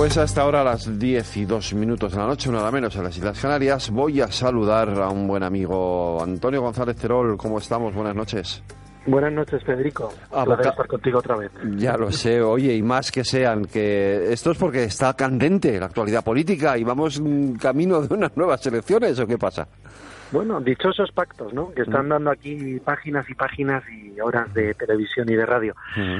Pues 0.00 0.16
hasta 0.16 0.40
ahora 0.40 0.62
a 0.62 0.64
las 0.64 0.98
10 0.98 1.36
y 1.36 1.44
2 1.44 1.74
minutos 1.74 2.12
de 2.12 2.18
la 2.18 2.26
noche, 2.26 2.50
nada 2.50 2.70
menos 2.70 2.96
en 2.96 3.04
las 3.04 3.14
Islas 3.18 3.38
Canarias, 3.38 3.90
voy 3.90 4.22
a 4.22 4.32
saludar 4.32 4.88
a 4.98 5.10
un 5.10 5.28
buen 5.28 5.42
amigo, 5.42 6.22
Antonio 6.22 6.62
González 6.62 6.96
Terol. 6.96 7.36
¿Cómo 7.36 7.58
estamos? 7.58 7.94
Buenas 7.94 8.16
noches. 8.16 8.62
Buenas 9.04 9.30
noches, 9.30 9.62
Federico. 9.62 10.10
Ah, 10.32 10.46
Placer 10.46 10.68
estar 10.68 10.86
contigo 10.86 11.18
otra 11.18 11.36
vez. 11.36 11.50
Ya 11.76 11.98
lo 11.98 12.10
sé, 12.10 12.40
oye, 12.40 12.74
y 12.74 12.82
más 12.82 13.12
que 13.12 13.24
sean, 13.24 13.66
que 13.66 14.32
esto 14.32 14.52
es 14.52 14.56
porque 14.56 14.84
está 14.84 15.12
candente 15.12 15.78
la 15.78 15.84
actualidad 15.84 16.24
política 16.24 16.78
y 16.78 16.82
vamos 16.82 17.20
camino 17.60 18.00
de 18.00 18.14
unas 18.14 18.34
nuevas 18.38 18.64
elecciones, 18.64 19.20
¿o 19.20 19.26
qué 19.26 19.36
pasa? 19.36 19.68
Bueno, 20.32 20.60
dichosos 20.60 21.10
pactos, 21.10 21.52
¿no? 21.52 21.72
Que 21.72 21.82
están 21.82 22.08
dando 22.08 22.30
aquí 22.30 22.78
páginas 22.84 23.28
y 23.28 23.34
páginas 23.34 23.82
y 23.90 24.20
horas 24.20 24.52
de 24.54 24.74
televisión 24.74 25.28
y 25.28 25.34
de 25.34 25.44
radio. 25.44 25.74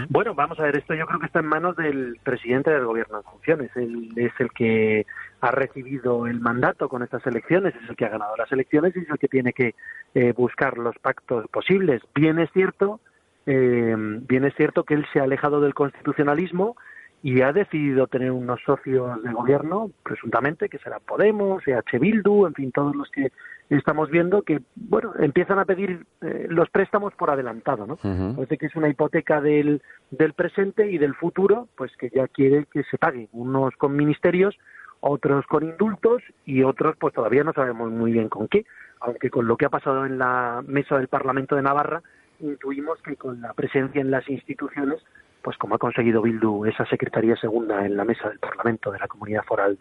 Bueno, 0.08 0.34
vamos 0.34 0.58
a 0.58 0.64
ver, 0.64 0.76
esto 0.76 0.94
yo 0.94 1.06
creo 1.06 1.20
que 1.20 1.26
está 1.26 1.38
en 1.38 1.46
manos 1.46 1.76
del 1.76 2.18
presidente 2.24 2.70
del 2.70 2.84
gobierno 2.84 3.18
en 3.18 3.24
funciones. 3.24 3.70
Él 3.76 4.08
es 4.16 4.32
el 4.40 4.50
que 4.50 5.06
ha 5.40 5.50
recibido 5.52 6.26
el 6.26 6.40
mandato 6.40 6.88
con 6.88 7.02
estas 7.02 7.24
elecciones, 7.26 7.74
es 7.76 7.88
el 7.88 7.96
que 7.96 8.04
ha 8.04 8.10
ganado 8.10 8.36
las 8.36 8.50
elecciones 8.50 8.96
y 8.96 9.00
es 9.00 9.10
el 9.10 9.18
que 9.18 9.28
tiene 9.28 9.52
que 9.52 9.74
eh, 10.14 10.32
buscar 10.32 10.76
los 10.76 10.98
pactos 10.98 11.46
posibles. 11.48 12.02
Bien 12.12 12.40
es 12.40 12.50
cierto, 12.52 13.00
eh, 13.46 13.94
bien 13.96 14.44
es 14.44 14.54
cierto 14.56 14.82
que 14.82 14.94
él 14.94 15.06
se 15.12 15.20
ha 15.20 15.24
alejado 15.24 15.60
del 15.60 15.74
constitucionalismo 15.74 16.76
y 17.22 17.42
ha 17.42 17.52
decidido 17.52 18.06
tener 18.06 18.30
unos 18.30 18.60
socios 18.64 19.22
de 19.22 19.32
gobierno, 19.32 19.90
presuntamente, 20.02 20.68
que 20.68 20.78
serán 20.78 21.00
Podemos, 21.06 21.62
EH 21.66 21.98
Bildu, 21.98 22.46
en 22.46 22.54
fin, 22.54 22.72
todos 22.72 22.96
los 22.96 23.10
que 23.10 23.30
estamos 23.68 24.10
viendo 24.10 24.42
que, 24.42 24.60
bueno, 24.74 25.12
empiezan 25.18 25.58
a 25.58 25.66
pedir 25.66 26.06
eh, 26.22 26.46
los 26.48 26.70
préstamos 26.70 27.12
por 27.14 27.30
adelantado, 27.30 27.86
¿no? 27.86 27.96
Parece 27.96 28.56
que 28.56 28.66
es 28.66 28.74
una 28.74 28.88
hipoteca 28.88 29.40
del, 29.40 29.82
del 30.10 30.32
presente 30.32 30.90
y 30.90 30.98
del 30.98 31.14
futuro, 31.14 31.68
pues 31.76 31.94
que 31.96 32.10
ya 32.10 32.26
quiere 32.26 32.66
que 32.72 32.84
se 32.84 32.96
pague, 32.96 33.28
unos 33.32 33.76
con 33.76 33.94
ministerios, 33.94 34.56
otros 35.00 35.46
con 35.46 35.62
indultos 35.64 36.22
y 36.46 36.62
otros, 36.62 36.96
pues 36.98 37.14
todavía 37.14 37.44
no 37.44 37.52
sabemos 37.52 37.90
muy 37.90 38.12
bien 38.12 38.28
con 38.28 38.48
qué, 38.48 38.64
aunque 39.00 39.30
con 39.30 39.46
lo 39.46 39.56
que 39.56 39.66
ha 39.66 39.70
pasado 39.70 40.06
en 40.06 40.18
la 40.18 40.62
mesa 40.66 40.96
del 40.96 41.08
Parlamento 41.08 41.54
de 41.54 41.62
Navarra, 41.62 42.02
intuimos 42.40 43.00
que 43.02 43.16
con 43.16 43.40
la 43.40 43.52
presencia 43.52 44.00
en 44.00 44.10
las 44.10 44.28
instituciones 44.28 45.00
pues 45.42 45.56
como 45.56 45.74
ha 45.74 45.78
conseguido 45.78 46.22
Bildu 46.22 46.66
esa 46.66 46.84
Secretaría 46.86 47.36
Segunda 47.36 47.84
en 47.84 47.96
la 47.96 48.04
mesa 48.04 48.28
del 48.28 48.38
Parlamento 48.38 48.90
de 48.90 48.98
la 48.98 49.08
Comunidad 49.08 49.44
Foral 49.44 49.78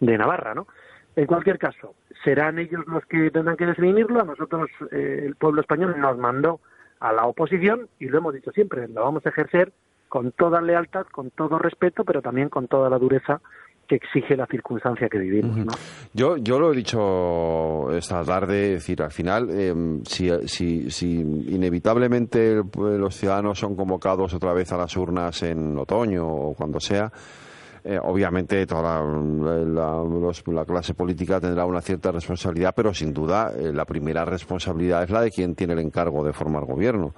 de, 0.00 0.18
Navarra, 0.18 0.54
¿no? 0.54 0.66
En 1.14 1.26
cualquier 1.26 1.58
caso, 1.58 1.94
serán 2.24 2.58
ellos 2.58 2.86
los 2.86 3.04
que 3.06 3.30
tendrán 3.30 3.56
que 3.56 3.66
definirlo. 3.66 4.20
A 4.20 4.24
nosotros, 4.24 4.70
eh, 4.90 5.24
el 5.26 5.36
pueblo 5.36 5.60
español 5.60 5.94
nos 5.98 6.16
mandó 6.18 6.60
a 7.00 7.12
la 7.12 7.26
oposición 7.26 7.88
y 7.98 8.06
lo 8.06 8.18
hemos 8.18 8.34
dicho 8.34 8.50
siempre, 8.52 8.88
lo 8.88 9.02
vamos 9.02 9.24
a 9.26 9.28
ejercer 9.28 9.72
con 10.08 10.32
toda 10.32 10.60
lealtad, 10.60 11.06
con 11.06 11.30
todo 11.30 11.58
respeto, 11.58 12.04
pero 12.04 12.22
también 12.22 12.48
con 12.48 12.68
toda 12.68 12.90
la 12.90 12.98
dureza 12.98 13.40
que 13.92 13.96
exige 13.96 14.36
la 14.36 14.46
circunstancia 14.46 15.08
que 15.08 15.18
vivimos. 15.18 15.56
¿no? 15.56 15.72
Yo, 16.14 16.36
yo 16.38 16.58
lo 16.58 16.72
he 16.72 16.76
dicho 16.76 17.90
esta 17.94 18.24
tarde, 18.24 18.70
decir, 18.70 19.02
al 19.02 19.10
final, 19.10 19.50
em, 19.50 20.02
si, 20.04 20.30
si, 20.46 20.90
si, 20.90 21.20
inevitablemente 21.20 22.62
los 22.74 23.14
ciudadanos 23.14 23.58
son 23.58 23.76
convocados 23.76 24.32
otra 24.32 24.52
vez 24.52 24.72
a 24.72 24.78
las 24.78 24.96
urnas 24.96 25.42
en 25.42 25.76
otoño 25.76 26.26
o 26.26 26.54
cuando 26.54 26.80
sea, 26.80 27.12
eh, 27.84 27.98
obviamente 28.00 28.64
toda 28.66 29.02
la, 29.02 30.64
clase 30.64 30.94
política 30.94 31.40
tendrá 31.40 31.66
una 31.66 31.80
cierta 31.80 32.12
responsabilidad, 32.12 32.72
pero 32.74 32.94
sin 32.94 33.12
duda 33.12 33.52
eh, 33.54 33.72
la 33.72 33.84
primera 33.84 34.24
responsabilidad 34.24 35.02
es 35.02 35.10
la 35.10 35.20
de 35.20 35.30
quien 35.30 35.54
tiene 35.54 35.74
el 35.74 35.80
encargo 35.80 36.24
de 36.24 36.32
formar 36.32 36.64
gobierno 36.64 37.12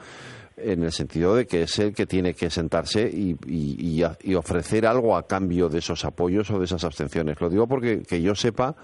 en 0.56 0.84
el 0.84 0.92
sentido 0.92 1.34
de 1.34 1.46
que 1.46 1.62
es 1.62 1.78
el 1.78 1.94
que 1.94 2.06
tiene 2.06 2.34
que 2.34 2.50
sentarse 2.50 3.08
y, 3.12 3.36
y, 3.46 4.34
ofrecer 4.34 4.86
algo 4.86 5.16
a 5.16 5.26
cambio 5.26 5.68
de 5.68 5.78
esos 5.78 6.04
apoyos 6.04 6.50
o 6.50 6.58
de 6.58 6.64
esas 6.64 6.84
abstenciones. 6.84 7.40
Lo 7.40 7.48
digo 7.48 7.66
porque 7.66 8.02
que 8.02 8.22
yo 8.22 8.34
sepa, 8.34 8.74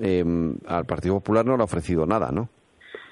em, 0.00 0.56
al 0.66 0.84
Partido 0.84 1.14
Popular 1.14 1.44
no 1.44 1.56
le 1.56 1.62
ha 1.62 1.64
ofrecido 1.64 2.06
nada, 2.06 2.30
¿no? 2.32 2.48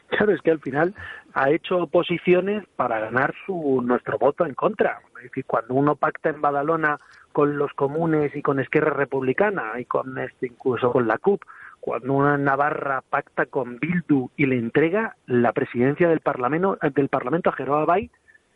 Claro, 0.09 0.32
es 0.32 0.41
que 0.43 0.50
al 0.50 0.60
final 0.60 0.94
ha 1.32 1.50
hecho 1.50 1.78
oposiciones 1.78 2.64
para 2.76 3.00
ganar 3.00 3.34
su 3.47 3.82
nuestro 3.84 4.19
voto 4.19 4.47
en 4.47 4.54
contra. 4.54 5.00
Es 5.16 5.25
decir, 5.25 5.44
cuando 5.47 5.75
uno 5.75 5.97
pacta 5.97 6.31
en 6.31 6.41
Badalona 6.41 6.98
con 7.32 7.59
los 7.59 7.72
comunes 7.72 8.34
y 8.37 8.43
con 8.43 8.60
Esquerra 8.60 8.91
Republicana 8.91 9.72
y 9.78 9.84
con 9.87 10.16
este, 10.19 10.47
incluso 10.47 10.93
con 10.93 11.09
la 11.09 11.19
CUP 11.19 11.43
cuando 11.84 12.15
una 12.15 12.39
Navarra 12.39 13.03
pacta 13.03 13.45
con 13.45 13.78
Bildu 13.78 14.31
y 14.39 14.47
le 14.47 14.56
entrega 14.56 15.17
la 15.27 15.53
presidencia 15.53 16.09
del 16.09 16.21
Parlamento, 16.21 16.78
del 16.95 17.11
Parlamento 17.11 17.50
a 17.50 17.53
Jeroa 17.53 17.84
Bay, 17.84 18.11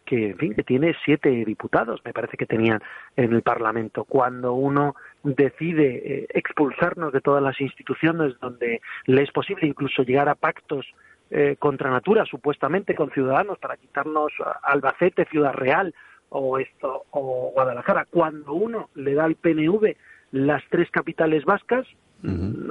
que, 0.06 0.30
en 0.30 0.38
fin, 0.38 0.54
que 0.54 0.62
tiene 0.62 0.96
siete 1.04 1.28
diputados, 1.44 2.00
me 2.06 2.14
parece 2.14 2.38
que 2.38 2.46
tenían 2.46 2.80
en 3.16 3.34
el 3.34 3.42
Parlamento. 3.42 4.04
Cuando 4.04 4.54
uno 4.54 4.96
decide 5.22 6.22
eh, 6.22 6.26
expulsarnos 6.30 7.12
de 7.12 7.20
todas 7.20 7.42
las 7.42 7.60
instituciones 7.60 8.32
donde 8.40 8.80
le 9.04 9.22
es 9.24 9.30
posible 9.30 9.66
incluso 9.66 10.04
llegar 10.04 10.30
a 10.30 10.34
pactos 10.34 10.86
eh, 11.30 11.56
contra 11.58 11.90
natura, 11.90 12.24
supuestamente, 12.24 12.94
con 12.94 13.10
ciudadanos, 13.10 13.58
para 13.58 13.76
quitarnos 13.76 14.32
Albacete, 14.62 15.26
Ciudad 15.26 15.52
Real 15.52 15.94
o, 16.30 16.58
esto, 16.58 17.04
o 17.10 17.50
Guadalajara, 17.52 18.06
cuando 18.08 18.54
uno 18.54 18.88
le 18.94 19.12
da 19.12 19.24
al 19.24 19.34
PNV 19.34 19.96
las 20.32 20.62
tres 20.70 20.90
capitales 20.90 21.44
vascas, 21.44 21.86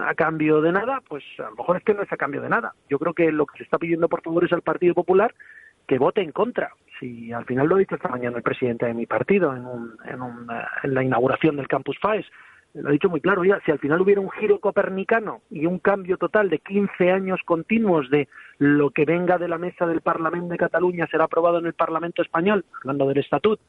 a 0.02 0.14
cambio 0.16 0.62
de 0.62 0.72
nada, 0.72 1.02
pues 1.08 1.24
a 1.40 1.50
lo 1.50 1.56
mejor 1.56 1.78
es 1.78 1.84
que 1.84 1.94
no 1.94 2.02
es 2.02 2.12
a 2.12 2.18
cambio 2.18 2.42
de 2.42 2.50
nada. 2.50 2.74
Yo 2.90 3.00
creo 3.00 3.14
que 3.14 3.32
lo 3.32 3.46
que 3.46 3.58
se 3.58 3.64
está 3.64 3.78
pidiendo 3.78 4.10
por 4.10 4.22
favor 4.22 4.44
es 4.44 4.52
al 4.52 4.62
Partido 4.62 4.94
Popular 4.94 5.34
que 5.88 5.98
vote 5.98 6.22
en 6.22 6.32
contra. 6.32 6.72
Si 7.00 7.32
al 7.32 7.46
final 7.46 7.68
lo 7.68 7.76
ha 7.76 7.80
dicho 7.80 7.96
esta 7.96 8.10
mañana 8.10 8.38
el 8.38 8.44
presidente 8.44 8.86
de 8.86 8.94
mi 8.94 9.06
partido 9.06 9.56
en, 9.56 9.66
en, 10.06 10.94
la 10.94 11.04
inauguración 11.04 11.56
del 11.56 11.68
Campus 11.68 11.98
FAES, 12.02 12.26
lo 12.74 12.90
ha 12.90 12.92
dicho 12.92 13.10
muy 13.10 13.22
claro, 13.22 13.44
ya, 13.44 13.60
si 13.66 13.72
al 13.72 13.80
final 13.80 14.02
hubiera 14.02 14.22
un 14.22 14.30
giro 14.30 14.60
copernicano 14.60 15.42
y 15.50 15.66
un 15.66 15.80
cambio 15.80 16.18
total 16.18 16.50
de 16.50 16.60
15 16.60 17.12
años 17.12 17.40
continuos 17.46 18.10
de 18.10 18.28
lo 18.60 18.92
que 18.92 19.06
venga 19.06 19.38
de 19.38 19.48
la 19.48 19.58
mesa 19.58 19.88
del 19.88 20.02
Parlamento 20.02 20.50
de 20.50 20.58
Cataluña 20.58 21.08
será 21.10 21.24
aprobado 21.24 21.60
en 21.60 21.66
el 21.66 21.74
Parlamento 21.74 22.22
español, 22.22 22.66
hablando 22.82 23.08
del 23.08 23.20
Estatut, 23.20 23.60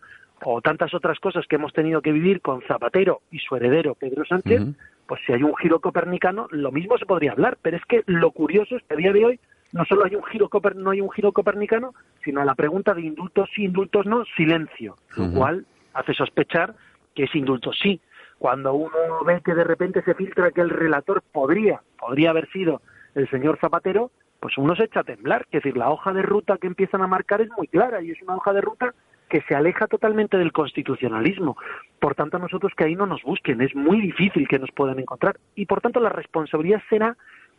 o 0.44 0.60
tantas 0.60 0.94
otras 0.94 1.18
cosas 1.18 1.46
que 1.46 1.56
hemos 1.56 1.72
tenido 1.72 2.02
que 2.02 2.12
vivir 2.12 2.40
con 2.40 2.62
Zapatero 2.62 3.20
y 3.30 3.38
su 3.38 3.56
heredero 3.56 3.94
Pedro 3.94 4.24
Sánchez, 4.24 4.62
pues 5.06 5.20
si 5.26 5.32
hay 5.32 5.42
un 5.42 5.56
giro 5.56 5.80
copernicano, 5.80 6.48
lo 6.50 6.70
mismo 6.70 6.98
se 6.98 7.06
podría 7.06 7.32
hablar, 7.32 7.58
pero 7.62 7.76
es 7.76 7.84
que 7.86 8.02
lo 8.06 8.30
curioso 8.30 8.76
es 8.76 8.82
que 8.84 8.94
a 8.94 8.98
día 8.98 9.12
de 9.12 9.24
hoy 9.24 9.40
no 9.72 9.84
solo 9.84 10.04
hay 10.04 10.14
un 10.14 10.24
giro 10.24 10.48
no 10.76 10.90
hay 10.90 11.00
un 11.00 11.10
giro 11.10 11.32
copernicano, 11.32 11.94
sino 12.24 12.40
a 12.40 12.44
la 12.44 12.54
pregunta 12.54 12.94
de 12.94 13.02
indultos 13.02 13.48
sí, 13.54 13.64
indultos 13.64 14.06
no, 14.06 14.24
silencio, 14.36 14.96
lo 15.16 15.30
cual 15.32 15.66
hace 15.94 16.14
sospechar 16.14 16.74
que 17.14 17.24
es 17.24 17.34
indultos 17.34 17.76
sí. 17.82 18.00
Cuando 18.38 18.72
uno 18.74 19.24
ve 19.26 19.40
que 19.44 19.54
de 19.54 19.64
repente 19.64 20.02
se 20.02 20.14
filtra 20.14 20.52
que 20.52 20.60
el 20.60 20.70
relator 20.70 21.22
podría, 21.32 21.82
podría 21.98 22.30
haber 22.30 22.48
sido 22.50 22.80
el 23.14 23.28
señor 23.30 23.58
Zapatero, 23.58 24.12
pues 24.38 24.56
uno 24.56 24.76
se 24.76 24.84
echa 24.84 25.00
a 25.00 25.04
temblar. 25.04 25.42
Es 25.50 25.62
decir, 25.62 25.76
la 25.76 25.90
hoja 25.90 26.12
de 26.12 26.22
ruta 26.22 26.56
que 26.58 26.68
empiezan 26.68 27.02
a 27.02 27.08
marcar 27.08 27.40
es 27.40 27.48
muy 27.56 27.66
clara 27.66 28.00
y 28.00 28.12
es 28.12 28.22
una 28.22 28.36
hoja 28.36 28.52
de 28.52 28.60
ruta 28.60 28.94
que 29.28 29.42
se 29.42 29.54
aleja 29.54 29.86
totalmente 29.86 30.36
del 30.36 30.52
constitucionalismo. 30.52 31.56
Por 32.00 32.14
tanto, 32.14 32.38
nosotros 32.38 32.72
que 32.76 32.84
ahí 32.84 32.96
no 32.96 33.06
nos 33.06 33.22
busquen, 33.22 33.60
es 33.60 33.74
muy 33.74 34.00
difícil 34.00 34.48
que 34.48 34.58
nos 34.58 34.70
puedan 34.72 34.98
encontrar. 34.98 35.36
Y 35.54 35.66
por 35.66 35.80
tanto, 35.80 36.00
la 36.00 36.10
responsabilidad 36.10 36.82
será 36.88 37.16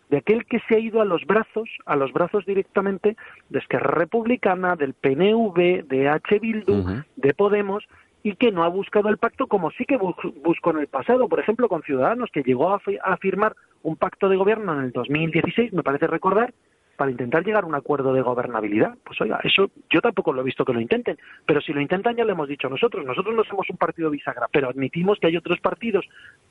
de 0.10 0.18
aquel 0.18 0.46
que 0.46 0.60
se 0.68 0.76
ha 0.76 0.80
ido 0.80 1.02
a 1.02 1.06
los 1.06 1.26
brazos, 1.26 1.70
a 1.86 1.96
los 1.96 2.12
brazos 2.12 2.46
directamente 2.46 3.16
de 3.50 3.60
Esquerra 3.60 3.92
Republicana, 3.92 4.76
del 4.76 4.94
PNV, 4.94 5.88
de 5.88 6.10
H. 6.10 6.40
Bildu, 6.40 7.04
de 7.16 7.34
Podemos, 7.34 7.88
y 8.24 8.36
que 8.36 8.52
no 8.52 8.64
ha 8.64 8.68
buscado 8.68 9.10
el 9.10 9.18
pacto 9.18 9.48
como 9.48 9.72
sí 9.72 9.86
que 9.86 9.98
buscó 9.98 10.72
en 10.72 10.80
el 10.80 10.88
pasado, 10.88 11.30
por 11.30 11.40
ejemplo, 11.40 11.70
con 11.70 11.84
Ciudadanos, 11.84 12.30
que 12.34 12.44
llegó 12.44 12.74
a, 12.74 12.82
a 13.04 13.18
firmar 13.18 13.56
un 13.84 13.96
pacto 13.96 14.28
de 14.28 14.36
gobierno 14.36 14.74
en 14.74 14.86
el 14.86 14.92
2016, 14.92 15.74
me 15.74 15.84
parece 15.84 16.08
recordar, 16.08 16.54
para 17.00 17.12
intentar 17.12 17.46
llegar 17.46 17.64
a 17.64 17.68
un 17.68 17.76
acuerdo 17.76 18.12
de 18.12 18.22
gobernabilidad. 18.22 18.98
Pues 19.06 19.22
oiga, 19.22 19.40
eso 19.42 19.72
yo 19.90 20.02
tampoco 20.02 20.34
lo 20.34 20.42
he 20.42 20.44
visto 20.44 20.66
que 20.66 20.74
lo 20.74 20.82
intenten, 20.82 21.18
pero 21.46 21.62
si 21.62 21.72
lo 21.72 21.80
intentan 21.80 22.14
ya 22.18 22.26
lo 22.26 22.34
hemos 22.34 22.50
dicho 22.50 22.68
nosotros. 22.68 23.06
Nosotros 23.06 23.34
no 23.34 23.46
somos 23.46 23.70
un 23.70 23.78
partido 23.78 24.10
bisagra, 24.10 24.50
pero 24.52 24.68
admitimos 24.68 25.18
que 25.18 25.28
hay 25.28 25.38
otros 25.38 25.62
partidos 25.62 26.06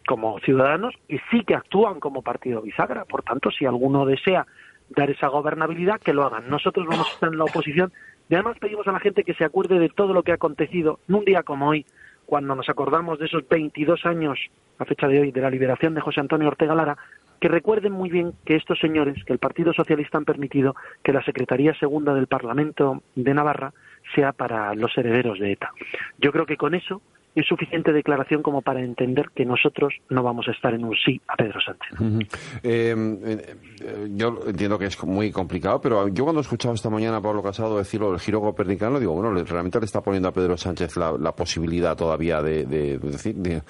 como 0.07 0.41
Ciudadanos 0.41 0.95
que 1.07 1.21
sí 1.31 1.45
que 1.45 1.55
actúan 1.55 2.01
como 2.01 2.23
partido 2.23 2.63
bisagra. 2.63 3.05
Por 3.05 3.23
tanto, 3.25 3.51
si 3.51 3.67
alguno 3.67 4.07
desea 4.07 4.47
dar 4.89 5.11
esa 5.11 5.29
gobernabilidad, 5.29 6.01
que 6.01 6.15
lo 6.15 6.25
hagan. 6.25 6.49
Nosotros 6.49 6.87
vamos 6.87 7.11
a 7.11 7.13
estar 7.13 7.31
en 7.31 7.37
la 7.37 7.45
oposición 7.45 7.93
y 8.31 8.35
además 8.35 8.57
pedimos 8.59 8.89
a 8.89 8.93
la 8.93 9.01
gente 9.01 9.25
que 9.25 9.35
se 9.35 9.45
acuerde 9.45 9.79
de 9.79 9.91
todo 9.91 10.15
lo 10.15 10.23
que 10.23 10.33
ha 10.33 10.37
acontecido 10.37 10.99
en 11.11 11.17
un 11.17 11.27
día 11.27 11.43
como 11.43 11.69
hoy, 11.69 11.85
cuando 12.25 12.55
nos 12.55 12.71
acordamos 12.71 13.19
de 13.19 13.27
esos 13.27 13.47
22 13.47 14.07
años, 14.07 14.39
a 14.79 14.87
fecha 14.87 15.09
de 15.09 15.21
hoy, 15.21 15.31
de 15.31 15.43
la 15.43 15.51
liberación 15.51 15.93
de 15.93 16.01
José 16.01 16.21
Antonio 16.21 16.49
Ortega 16.49 16.75
Lara, 16.75 16.97
que 17.41 17.49
recuerden 17.49 17.93
muy 17.93 18.11
bien 18.11 18.33
que 18.45 18.57
estos 18.57 18.79
señores, 18.79 19.23
que 19.25 19.33
el 19.33 19.39
Partido 19.39 19.73
Socialista 19.73 20.19
han 20.19 20.25
permitido 20.25 20.75
que 21.03 21.13
la 21.13 21.23
Secretaría 21.23 21.75
Segunda 21.75 22.15
del 22.15 22.27
Parlamento 22.27 23.03
de 23.15 23.35
Navarra 23.35 23.73
sea 24.15 24.33
para 24.33 24.75
los 24.75 24.97
herederos 24.97 25.39
de 25.39 25.53
ETA. 25.53 25.73
Yo 26.19 26.33
creo 26.33 26.47
que 26.47 26.57
con 26.57 26.75
eso 26.75 27.03
es 27.35 27.47
suficiente 27.47 27.93
declaración 27.93 28.43
como 28.43 28.63
para 28.63 28.83
entender 28.83 29.27
que 29.35 29.45
nosotros 29.45 29.95
no 30.09 30.23
vamos 30.23 30.49
a 30.49 30.53
estar 30.53 30.75
en 30.75 30.85
un 30.85 30.95
sí 30.97 31.21
a 31.29 31.37
Pedro 31.37 31.61
Sánchez. 31.61 32.29
Eh, 32.63 32.95
eh, 33.25 34.09
yo 34.15 34.41
entiendo 34.47 34.79
que 34.79 34.87
es 34.87 35.05
muy 35.05 35.31
complicado, 35.31 35.81
pero 35.81 36.09
yo 36.09 36.25
cuando 36.25 36.41
he 36.41 36.43
escuchado 36.43 36.75
esta 36.75 36.91
mañana 36.91 37.19
a 37.19 37.21
Pablo 37.21 37.43
Casado 37.43 37.79
decirlo 37.79 38.11
del 38.11 38.21
giro 38.21 38.41
copernicano, 38.41 38.99
digo, 38.99 39.15
bueno, 39.15 39.33
realmente 39.45 39.79
le 39.79 39.87
está 39.87 40.01
poniendo 40.01 40.29
a 40.29 40.33
Pedro 40.33 40.57
Sánchez 40.57 40.97
la, 40.97 41.33
posibilidad 41.33 41.97
todavía 41.97 42.43
de, 42.43 42.65
decir, 42.99 43.37
eh, 43.47 43.61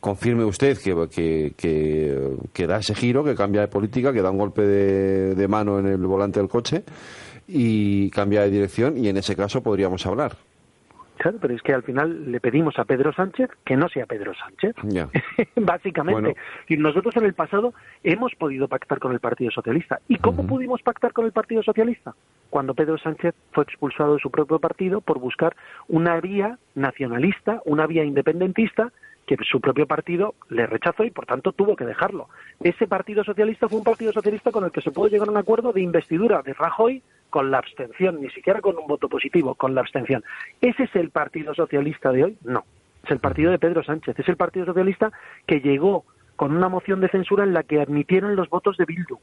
confirme 0.00 0.44
usted 0.44 0.78
que, 0.78 1.52
que, 1.56 2.66
da 2.66 2.78
ese 2.78 2.94
giro, 2.94 3.22
que 3.22 3.34
cambia 3.34 3.60
de 3.60 3.68
política, 3.68 4.12
que 4.12 4.22
da 4.22 4.30
un 4.30 4.38
golpe 4.38 4.62
de 4.62 5.48
mano 5.48 5.78
en 5.78 5.86
el 5.86 6.06
volante 6.06 6.40
del 6.40 6.48
coche 6.48 6.84
y 7.46 8.10
cambia 8.10 8.42
de 8.42 8.50
dirección 8.50 8.96
y 8.96 9.08
en 9.08 9.16
ese 9.16 9.36
caso 9.36 9.62
podríamos 9.62 10.06
hablar. 10.06 10.36
Claro, 11.24 11.38
pero 11.40 11.54
es 11.54 11.62
que 11.62 11.72
al 11.72 11.82
final 11.82 12.30
le 12.30 12.38
pedimos 12.38 12.78
a 12.78 12.84
Pedro 12.84 13.10
Sánchez 13.14 13.48
que 13.64 13.78
no 13.78 13.88
sea 13.88 14.04
Pedro 14.04 14.34
Sánchez. 14.34 14.76
Básicamente. 15.56 16.36
Y 16.68 16.76
nosotros 16.76 17.16
en 17.16 17.24
el 17.24 17.32
pasado 17.32 17.72
hemos 18.02 18.34
podido 18.34 18.68
pactar 18.68 18.98
con 18.98 19.10
el 19.12 19.20
Partido 19.20 19.50
Socialista. 19.50 20.00
¿Y 20.06 20.18
cómo 20.18 20.46
pudimos 20.46 20.82
pactar 20.82 21.14
con 21.14 21.24
el 21.24 21.32
Partido 21.32 21.62
Socialista? 21.62 22.14
Cuando 22.50 22.74
Pedro 22.74 22.98
Sánchez 22.98 23.34
fue 23.52 23.64
expulsado 23.64 24.16
de 24.16 24.20
su 24.20 24.30
propio 24.30 24.58
partido 24.58 25.00
por 25.00 25.18
buscar 25.18 25.56
una 25.88 26.20
vía 26.20 26.58
nacionalista, 26.74 27.62
una 27.64 27.86
vía 27.86 28.04
independentista 28.04 28.92
que 29.26 29.36
su 29.50 29.60
propio 29.60 29.86
partido 29.86 30.34
le 30.50 30.66
rechazó 30.66 31.04
y 31.04 31.10
por 31.10 31.26
tanto 31.26 31.52
tuvo 31.52 31.76
que 31.76 31.84
dejarlo. 31.84 32.28
Ese 32.60 32.86
Partido 32.86 33.24
Socialista 33.24 33.68
fue 33.68 33.78
un 33.78 33.84
Partido 33.84 34.12
Socialista 34.12 34.50
con 34.50 34.64
el 34.64 34.70
que 34.70 34.80
se 34.80 34.90
pudo 34.90 35.08
llegar 35.08 35.28
a 35.28 35.30
un 35.30 35.36
acuerdo 35.36 35.72
de 35.72 35.80
investidura 35.80 36.42
de 36.42 36.52
Rajoy 36.52 37.02
con 37.30 37.50
la 37.50 37.58
abstención, 37.58 38.20
ni 38.20 38.30
siquiera 38.30 38.60
con 38.60 38.76
un 38.76 38.86
voto 38.86 39.08
positivo, 39.08 39.54
con 39.54 39.74
la 39.74 39.80
abstención. 39.80 40.22
¿Ese 40.60 40.84
es 40.84 40.94
el 40.94 41.10
Partido 41.10 41.54
Socialista 41.54 42.12
de 42.12 42.24
hoy? 42.24 42.38
No. 42.44 42.64
Es 43.02 43.10
el 43.10 43.18
partido 43.18 43.50
de 43.50 43.58
Pedro 43.58 43.82
Sánchez. 43.82 44.18
Es 44.18 44.28
el 44.28 44.36
Partido 44.36 44.66
Socialista 44.66 45.12
que 45.46 45.60
llegó 45.60 46.04
con 46.36 46.56
una 46.56 46.68
moción 46.68 47.00
de 47.00 47.08
censura 47.08 47.44
en 47.44 47.52
la 47.52 47.62
que 47.62 47.80
admitieron 47.80 48.36
los 48.36 48.48
votos 48.48 48.76
de 48.76 48.84
Bildu 48.84 49.18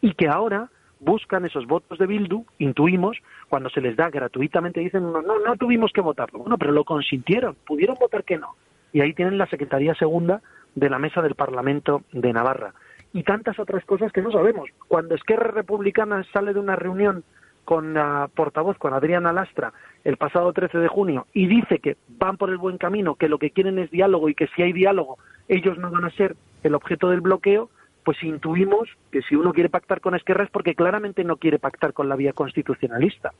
y 0.00 0.14
que 0.14 0.28
ahora 0.28 0.70
buscan 1.00 1.44
esos 1.44 1.66
votos 1.66 1.98
de 1.98 2.06
Bildu, 2.06 2.44
intuimos, 2.58 3.18
cuando 3.48 3.70
se 3.70 3.80
les 3.80 3.96
da 3.96 4.10
gratuitamente, 4.10 4.80
dicen, 4.80 5.12
no, 5.12 5.20
no, 5.20 5.56
tuvimos 5.56 5.92
que 5.92 6.00
votarlo. 6.00 6.40
Bueno, 6.40 6.58
pero 6.58 6.72
lo 6.72 6.84
consintieron, 6.84 7.56
pudieron 7.66 7.96
votar 8.00 8.24
que 8.24 8.38
no 8.38 8.56
y 8.92 9.00
ahí 9.00 9.12
tienen 9.14 9.38
la 9.38 9.46
Secretaría 9.46 9.94
Segunda 9.94 10.40
de 10.74 10.90
la 10.90 10.98
Mesa 10.98 11.22
del 11.22 11.34
Parlamento 11.34 12.02
de 12.12 12.32
Navarra. 12.32 12.74
Y 13.12 13.22
tantas 13.22 13.58
otras 13.58 13.84
cosas 13.84 14.12
que 14.12 14.22
no 14.22 14.30
sabemos. 14.30 14.68
Cuando 14.86 15.14
Esquerra 15.14 15.50
Republicana 15.50 16.24
sale 16.32 16.52
de 16.52 16.60
una 16.60 16.76
reunión 16.76 17.24
con 17.64 17.94
la 17.94 18.30
portavoz, 18.34 18.78
con 18.78 18.94
Adriana 18.94 19.32
Lastra, 19.32 19.72
el 20.04 20.16
pasado 20.16 20.52
13 20.52 20.78
de 20.78 20.88
junio, 20.88 21.26
y 21.34 21.46
dice 21.46 21.80
que 21.80 21.96
van 22.18 22.36
por 22.36 22.48
el 22.50 22.56
buen 22.56 22.78
camino, 22.78 23.14
que 23.14 23.28
lo 23.28 23.38
que 23.38 23.50
quieren 23.50 23.78
es 23.78 23.90
diálogo 23.90 24.28
y 24.28 24.34
que 24.34 24.46
si 24.48 24.62
hay 24.62 24.72
diálogo 24.72 25.18
ellos 25.48 25.78
no 25.78 25.90
van 25.90 26.04
a 26.04 26.10
ser 26.10 26.36
el 26.62 26.74
objeto 26.74 27.10
del 27.10 27.20
bloqueo, 27.20 27.70
pues 28.08 28.22
intuimos 28.22 28.88
que 29.12 29.20
si 29.20 29.36
uno 29.36 29.52
quiere 29.52 29.68
pactar 29.68 30.00
con 30.00 30.14
Esquerra 30.14 30.44
es 30.44 30.48
porque 30.48 30.74
claramente 30.74 31.24
no 31.24 31.36
quiere 31.36 31.58
pactar 31.58 31.92
con 31.92 32.08
la 32.08 32.16
vía 32.16 32.32
constitucionalista. 32.32 33.34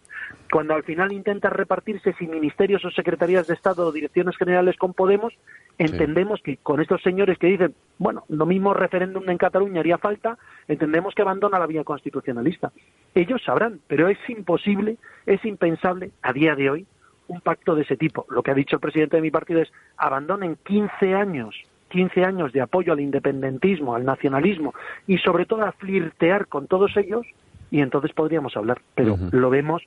Cuando 0.53 0.75
al 0.75 0.82
final 0.82 1.11
intenta 1.11 1.49
repartirse 1.49 2.12
sin 2.19 2.32
ministerios 2.32 2.85
o 2.85 2.91
secretarías 2.91 3.47
de 3.47 3.55
Estado 3.55 3.87
o 3.87 3.93
direcciones 3.93 4.37
generales 4.37 4.76
con 4.76 4.93
Podemos, 4.93 5.32
entendemos 5.79 6.43
que 6.43 6.59
con 6.59 6.82
estos 6.82 7.00
señores 7.00 7.38
que 7.38 7.47
dicen, 7.47 7.75
bueno, 7.97 8.25
lo 8.29 8.44
mismo 8.44 8.75
referéndum 8.75 9.26
en 9.31 9.38
Cataluña 9.38 9.81
haría 9.81 9.97
falta, 9.97 10.37
entendemos 10.69 11.14
que 11.14 11.23
abandona 11.23 11.59
la 11.59 11.67
vía 11.67 11.82
constitucionalista. 11.82 12.71
Ellos 13.14 13.43
sabrán, 13.43 13.81
pero 13.87 14.11
es 14.11 14.19
imposible, 14.29 14.99
es 15.25 15.43
impensable 15.47 16.11
a 16.21 16.35
día 16.35 16.55
de 16.55 16.69
hoy 16.69 16.87
un 17.29 17.41
pacto 17.41 17.75
de 17.75 17.85
ese 17.85 17.97
tipo. 17.97 18.26
Lo 18.29 18.43
que 18.43 18.50
ha 18.50 18.55
dicho 18.55 18.76
el 18.76 18.81
presidente 18.81 19.17
de 19.17 19.23
mi 19.23 19.31
partido 19.31 19.62
es 19.62 19.73
abandonen 19.97 20.59
15 20.62 21.14
años 21.14 21.56
15 21.88 22.23
años 22.23 22.52
de 22.52 22.61
apoyo 22.61 22.93
al 22.93 23.00
independentismo, 23.00 23.94
al 23.94 24.05
nacionalismo 24.05 24.75
y 25.06 25.19
sobre 25.19 25.46
todo 25.46 25.64
a 25.64 25.73
flirtear 25.73 26.46
con 26.46 26.67
todos 26.67 26.96
ellos 26.96 27.26
y 27.70 27.81
entonces 27.81 28.12
podríamos 28.12 28.56
hablar, 28.56 28.81
pero 28.94 29.17
lo 29.32 29.50
vemos 29.50 29.82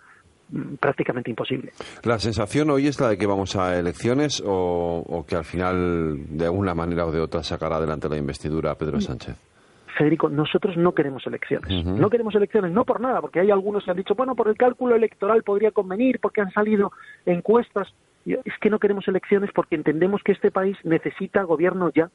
mm, 0.50 0.76
prácticamente 0.76 1.30
imposible. 1.30 1.72
¿La 2.04 2.20
sensación 2.20 2.70
hoy 2.70 2.88
es 2.88 3.00
la 3.00 3.10
de 3.10 3.18
que 3.18 3.26
vamos 3.26 3.56
a 3.56 3.78
elecciones 3.78 4.44
o, 4.46 5.26
que 5.28 5.36
al 5.36 5.46
final 5.46 6.38
de 6.38 6.46
alguna 6.46 6.76
manera 6.76 7.06
o 7.06 7.12
de 7.12 7.20
otra 7.20 7.44
sacará 7.44 7.78
adelante 7.78 8.10
la 8.10 8.18
investidura 8.18 8.76
Pedro 8.76 8.98
mm. 8.98 9.02
Sánchez? 9.02 9.52
Federico, 9.98 10.30
nosotros 10.30 10.78
no 10.78 10.94
queremos 10.94 11.28
elecciones. 11.28 11.86
No 11.86 12.10
queremos 12.10 12.34
elecciones, 12.34 12.72
no 12.72 12.86
por 12.86 13.02
nada, 13.02 13.20
porque 13.20 13.42
hay 13.42 13.52
algunos 13.52 13.84
que 13.84 13.92
han 13.92 13.98
dicho, 13.98 14.16
bueno, 14.16 14.36
por 14.36 14.48
el 14.48 14.56
cálculo 14.56 14.96
electoral 14.96 15.44
podría 15.44 15.72
convenir, 15.72 16.20
porque 16.20 16.42
han 16.42 16.52
salido 16.52 16.92
encuestas 17.26 17.94
es 18.26 18.58
que 18.60 18.70
no 18.70 18.80
queremos 18.80 19.08
elecciones 19.08 19.52
porque 19.54 19.76
entendemos 19.76 20.22
que 20.24 20.32
este 20.32 20.52
país 20.52 20.78
necesita 20.84 21.44
gobierno 21.44 21.92
ya. 21.94 22.10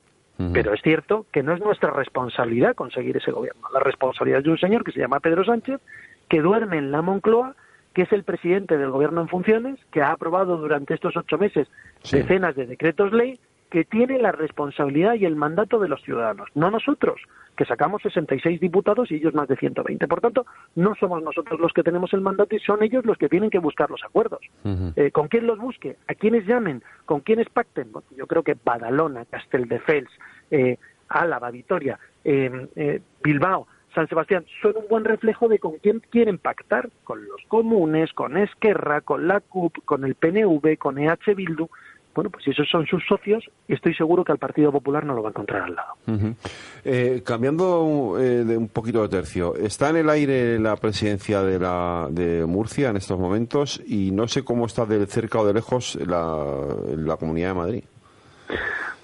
Pero 0.52 0.74
es 0.74 0.82
cierto 0.82 1.24
que 1.32 1.42
no 1.42 1.54
es 1.54 1.60
nuestra 1.60 1.90
responsabilidad 1.92 2.74
conseguir 2.74 3.16
ese 3.16 3.30
gobierno. 3.30 3.68
La 3.72 3.80
responsabilidad 3.80 4.40
es 4.40 4.44
de 4.44 4.50
un 4.50 4.58
señor 4.58 4.84
que 4.84 4.92
se 4.92 5.00
llama 5.00 5.18
Pedro 5.18 5.44
Sánchez, 5.44 5.80
que 6.28 6.42
duerme 6.42 6.76
en 6.76 6.90
la 6.90 7.00
Moncloa, 7.00 7.54
que 7.94 8.02
es 8.02 8.12
el 8.12 8.22
presidente 8.22 8.76
del 8.76 8.90
gobierno 8.90 9.22
en 9.22 9.28
funciones, 9.28 9.78
que 9.90 10.02
ha 10.02 10.10
aprobado 10.12 10.58
durante 10.58 10.92
estos 10.92 11.16
ocho 11.16 11.38
meses 11.38 11.68
decenas 12.10 12.54
de 12.54 12.66
decretos 12.66 13.14
ley, 13.14 13.40
que 13.70 13.84
tiene 13.84 14.18
la 14.18 14.30
responsabilidad 14.30 15.14
y 15.14 15.24
el 15.24 15.36
mandato 15.36 15.78
de 15.78 15.88
los 15.88 16.02
ciudadanos, 16.02 16.50
no 16.54 16.70
nosotros 16.70 17.18
que 17.56 17.64
sacamos 17.64 18.02
66 18.02 18.60
diputados 18.60 19.10
y 19.10 19.16
ellos 19.16 19.34
más 19.34 19.48
de 19.48 19.56
120. 19.56 20.06
Por 20.06 20.20
tanto, 20.20 20.46
no 20.74 20.94
somos 20.94 21.22
nosotros 21.22 21.58
los 21.58 21.72
que 21.72 21.82
tenemos 21.82 22.12
el 22.12 22.20
mandato 22.20 22.54
y 22.54 22.60
son 22.60 22.82
ellos 22.82 23.04
los 23.04 23.18
que 23.18 23.28
tienen 23.28 23.50
que 23.50 23.58
buscar 23.58 23.90
los 23.90 24.04
acuerdos. 24.04 24.40
Eh, 24.96 25.10
¿Con 25.10 25.28
quién 25.28 25.46
los 25.46 25.58
busque? 25.58 25.96
¿A 26.08 26.14
quiénes 26.14 26.46
llamen? 26.46 26.82
¿Con 27.04 27.20
quiénes 27.20 27.48
pacten? 27.48 27.90
yo 28.16 28.26
creo 28.26 28.42
que 28.42 28.56
Badalona, 28.62 29.24
Casteldefels, 29.24 30.10
eh, 30.50 30.78
Álava, 31.08 31.50
Vitoria, 31.50 31.98
eh, 32.24 32.68
eh, 32.76 33.00
Bilbao, 33.22 33.66
San 33.94 34.08
Sebastián 34.08 34.44
son 34.60 34.76
un 34.76 34.88
buen 34.88 35.04
reflejo 35.04 35.48
de 35.48 35.58
con 35.58 35.78
quién 35.78 36.00
quieren 36.10 36.38
pactar, 36.38 36.90
con 37.04 37.24
los 37.26 37.40
comunes, 37.48 38.12
con 38.12 38.36
Esquerra, 38.36 39.00
con 39.00 39.26
la 39.26 39.40
CUP, 39.40 39.78
con 39.84 40.04
el 40.04 40.14
PNV, 40.14 40.76
con 40.76 40.98
EH 40.98 41.34
Bildu, 41.34 41.68
bueno, 42.16 42.30
pues 42.30 42.44
si 42.44 42.50
esos 42.50 42.66
son 42.68 42.86
sus 42.86 43.04
socios, 43.06 43.44
estoy 43.68 43.94
seguro 43.94 44.24
que 44.24 44.32
al 44.32 44.38
Partido 44.38 44.72
Popular 44.72 45.04
no 45.04 45.14
lo 45.14 45.22
va 45.22 45.28
a 45.28 45.32
encontrar 45.32 45.62
al 45.62 45.74
lado. 45.74 46.34
Eh, 46.82 47.22
cambiando 47.24 48.16
eh, 48.18 48.42
de 48.42 48.56
un 48.56 48.68
poquito 48.68 49.02
de 49.02 49.08
tercio, 49.08 49.54
está 49.54 49.90
en 49.90 49.96
el 49.96 50.08
aire 50.08 50.58
la 50.58 50.76
presidencia 50.76 51.42
de, 51.42 51.58
la, 51.58 52.08
de 52.10 52.46
Murcia 52.46 52.88
en 52.88 52.96
estos 52.96 53.18
momentos 53.18 53.82
y 53.86 54.12
no 54.12 54.28
sé 54.28 54.44
cómo 54.44 54.64
está 54.64 54.86
de 54.86 55.06
cerca 55.06 55.40
o 55.40 55.46
de 55.46 55.52
lejos 55.52 55.96
la, 56.06 56.42
la 56.96 57.16
Comunidad 57.18 57.48
de 57.48 57.54
Madrid. 57.54 57.84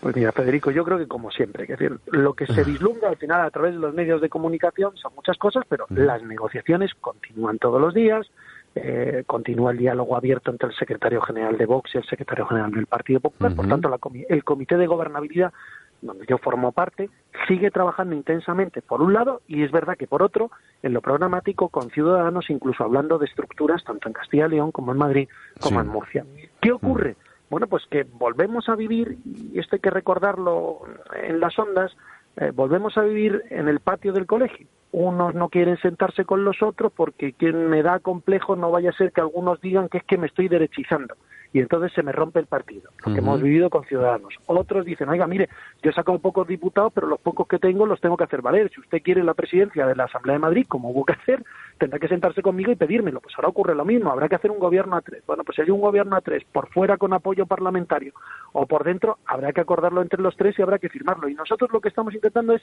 Pues 0.01 0.17
mira, 0.17 0.33
Federico, 0.33 0.71
yo 0.71 0.83
creo 0.83 0.97
que 0.97 1.07
como 1.07 1.31
siempre, 1.31 1.65
es 1.65 1.69
decir, 1.69 1.99
lo 2.07 2.33
que 2.33 2.47
se 2.47 2.65
vislumbra 2.65 3.11
al 3.11 3.19
final 3.19 3.43
a 3.43 3.51
través 3.51 3.75
de 3.75 3.79
los 3.79 3.93
medios 3.93 4.23
de 4.23 4.31
comunicación 4.31 4.97
son 4.97 5.15
muchas 5.15 5.37
cosas, 5.37 5.65
pero 5.69 5.87
las 5.91 6.23
negociaciones 6.23 6.93
continúan 6.99 7.59
todos 7.59 7.79
los 7.79 7.93
días, 7.93 8.27
eh, 8.75 9.25
continúa 9.27 9.73
el 9.73 9.79
diálogo 9.79 10.17
abierto 10.17 10.51
entre 10.51 10.69
el 10.69 10.75
secretario 10.75 11.21
general 11.21 11.59
de 11.59 11.67
Vox 11.67 11.95
y 11.95 11.99
el 11.99 12.05
secretario 12.05 12.47
general 12.47 12.71
del 12.71 12.87
Partido 12.87 13.21
Popular. 13.21 13.55
Por 13.55 13.69
tanto, 13.69 13.91
el 14.29 14.45
Comité 14.45 14.77
de 14.77 14.87
Gobernabilidad, 14.87 15.53
donde 16.01 16.25
yo 16.27 16.39
formo 16.39 16.73
parte, 16.73 17.11
sigue 17.47 17.71
trabajando 17.71 18.15
intensamente, 18.15 18.81
por 18.81 19.03
un 19.03 19.13
lado, 19.13 19.43
y 19.47 19.63
es 19.63 19.71
verdad 19.71 19.97
que 19.97 20.07
por 20.07 20.23
otro, 20.23 20.51
en 20.83 20.95
lo 20.95 21.01
programático, 21.01 21.69
con 21.69 21.91
ciudadanos, 21.91 22.51
incluso 22.51 22.83
hablando 22.83 23.19
de 23.19 23.27
estructuras, 23.27 23.85
tanto 23.85 24.09
en 24.09 24.15
Castilla 24.15 24.47
y 24.47 24.51
León 24.51 24.73
como 24.73 24.93
en 24.93 24.99
Madrid, 24.99 25.29
como 25.61 25.81
en 25.81 25.89
Murcia. 25.89 26.25
¿Qué 26.61 26.73
ocurre? 26.73 27.17
Bueno, 27.51 27.67
pues 27.67 27.85
que 27.91 28.05
volvemos 28.05 28.71
a 28.71 28.75
vivir, 28.75 29.19
y 29.25 29.59
esto 29.59 29.77
hay 29.77 29.81
que 29.81 29.91
recordarlo 29.91 30.81
en 31.15 31.39
las 31.41 31.59
ondas, 31.59 31.95
eh, 32.37 32.51
volvemos 32.55 32.97
a 32.97 33.03
vivir 33.03 33.43
en 33.51 33.69
el 33.69 33.81
patio 33.81 34.15
del 34.15 34.27
colegio 34.27 34.67
unos 34.93 35.35
no 35.35 35.49
quieren 35.49 35.79
sentarse 35.79 36.25
con 36.25 36.45
los 36.45 36.63
otros 36.63 36.93
porque 36.95 37.33
quien 37.33 37.69
me 37.69 37.83
da 37.83 37.99
complejo 37.99 38.57
no 38.57 38.71
vaya 38.71 38.91
a 38.91 38.95
ser 38.97 39.13
que 39.13 39.21
algunos 39.21 39.61
digan 39.61 39.89
que 39.89 39.99
es 39.99 40.05
que 40.05 40.19
me 40.19 40.27
estoy 40.27 40.49
derechizando 40.49 41.15
y 41.53 41.61
entonces 41.61 41.93
se 41.93 42.03
me 42.03 42.13
rompe 42.13 42.41
el 42.41 42.47
partido, 42.47 42.91
lo 43.05 43.13
que 43.13 43.19
hemos 43.19 43.43
vivido 43.43 43.69
con 43.69 43.85
Ciudadanos. 43.85 44.35
Otros 44.47 44.87
dicen, 44.87 45.09
oiga, 45.09 45.27
mire, 45.27 45.49
yo 45.83 45.91
he 45.91 45.93
sacado 45.93 46.19
pocos 46.19 46.49
diputados, 46.49 46.93
pero 46.95 47.07
los 47.07 47.21
pocos 47.21 47.47
que 47.47 47.59
tengo 47.59 47.85
los 47.85 48.01
tengo 48.01 48.17
que 48.17 48.25
hacer 48.25 48.41
valer. 48.41 48.71
Si 48.71 48.81
usted 48.81 49.03
quiere 49.03 49.23
la 49.23 49.35
presidencia 49.35 49.87
de 49.87 49.95
la 49.95 50.05
Asamblea 50.05 50.35
de 50.35 50.41
Madrid, 50.41 50.67
como 50.67 50.91
hubo 50.91 51.05
que 51.05 51.13
hacer, 51.13 51.45
tendrá 51.79 51.99
que 51.99 52.09
sentarse 52.09 52.41
conmigo 52.41 52.73
y 52.73 52.77
pedírmelo. 52.77 53.21
Pues 53.21 53.35
ahora 53.37 53.49
ocurre 53.49 53.75
lo 53.75 53.85
mismo, 53.85 54.11
habrá 54.11 54.29
que 54.29 54.37
hacer 54.37 54.51
un 54.51 54.59
gobierno 54.59 54.97
a 54.97 55.03
tres. 55.03 55.23
Bueno, 55.27 55.45
pues 55.45 55.57
si 55.57 55.63
hay 55.63 55.71
un 55.71 55.81
gobierno 55.81 56.17
a 56.17 56.23
tres, 56.23 56.43
por 56.51 56.69
fuera 56.69 56.97
con 56.97 57.13
apoyo 57.13 57.45
parlamentario 57.45 58.15
o 58.53 58.67
por 58.67 58.85
dentro, 58.85 59.19
habrá 59.27 59.53
que 59.53 59.61
acordarlo 59.61 60.01
entre 60.01 60.23
los 60.23 60.37
tres 60.37 60.59
y 60.59 60.63
habrá 60.63 60.79
que 60.79 60.89
firmarlo. 60.89 61.29
Y 61.29 61.35
nosotros 61.35 61.71
lo 61.71 61.81
que 61.81 61.89
estamos 61.89 62.15
intentando 62.15 62.55
es 62.55 62.63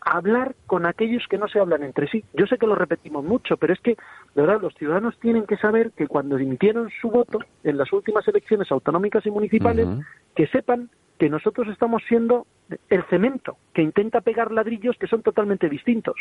hablar 0.00 0.54
con 0.66 0.86
aquellos 0.86 1.26
que 1.28 1.38
no 1.38 1.48
se 1.48 1.58
hablan 1.58 1.82
entre 1.82 2.08
sí. 2.08 2.24
Yo 2.34 2.46
sé 2.46 2.58
que 2.58 2.66
lo 2.66 2.74
repetimos 2.74 3.24
mucho, 3.24 3.56
pero 3.56 3.72
es 3.72 3.80
que, 3.80 3.96
de 4.34 4.42
verdad, 4.42 4.60
los 4.60 4.74
ciudadanos 4.74 5.18
tienen 5.18 5.46
que 5.46 5.56
saber 5.56 5.92
que 5.92 6.06
cuando 6.06 6.38
emitieron 6.38 6.88
su 7.00 7.10
voto 7.10 7.38
en 7.64 7.76
las 7.76 7.92
últimas 7.92 8.26
elecciones 8.26 8.70
autonómicas 8.70 9.24
y 9.26 9.30
municipales, 9.30 9.86
que 10.34 10.46
sepan 10.46 10.88
que 11.20 11.28
nosotros 11.28 11.68
estamos 11.68 12.02
siendo 12.08 12.46
el 12.88 13.04
cemento 13.10 13.58
que 13.74 13.82
intenta 13.82 14.22
pegar 14.22 14.50
ladrillos 14.50 14.96
que 14.96 15.06
son 15.06 15.20
totalmente 15.20 15.68
distintos. 15.68 16.14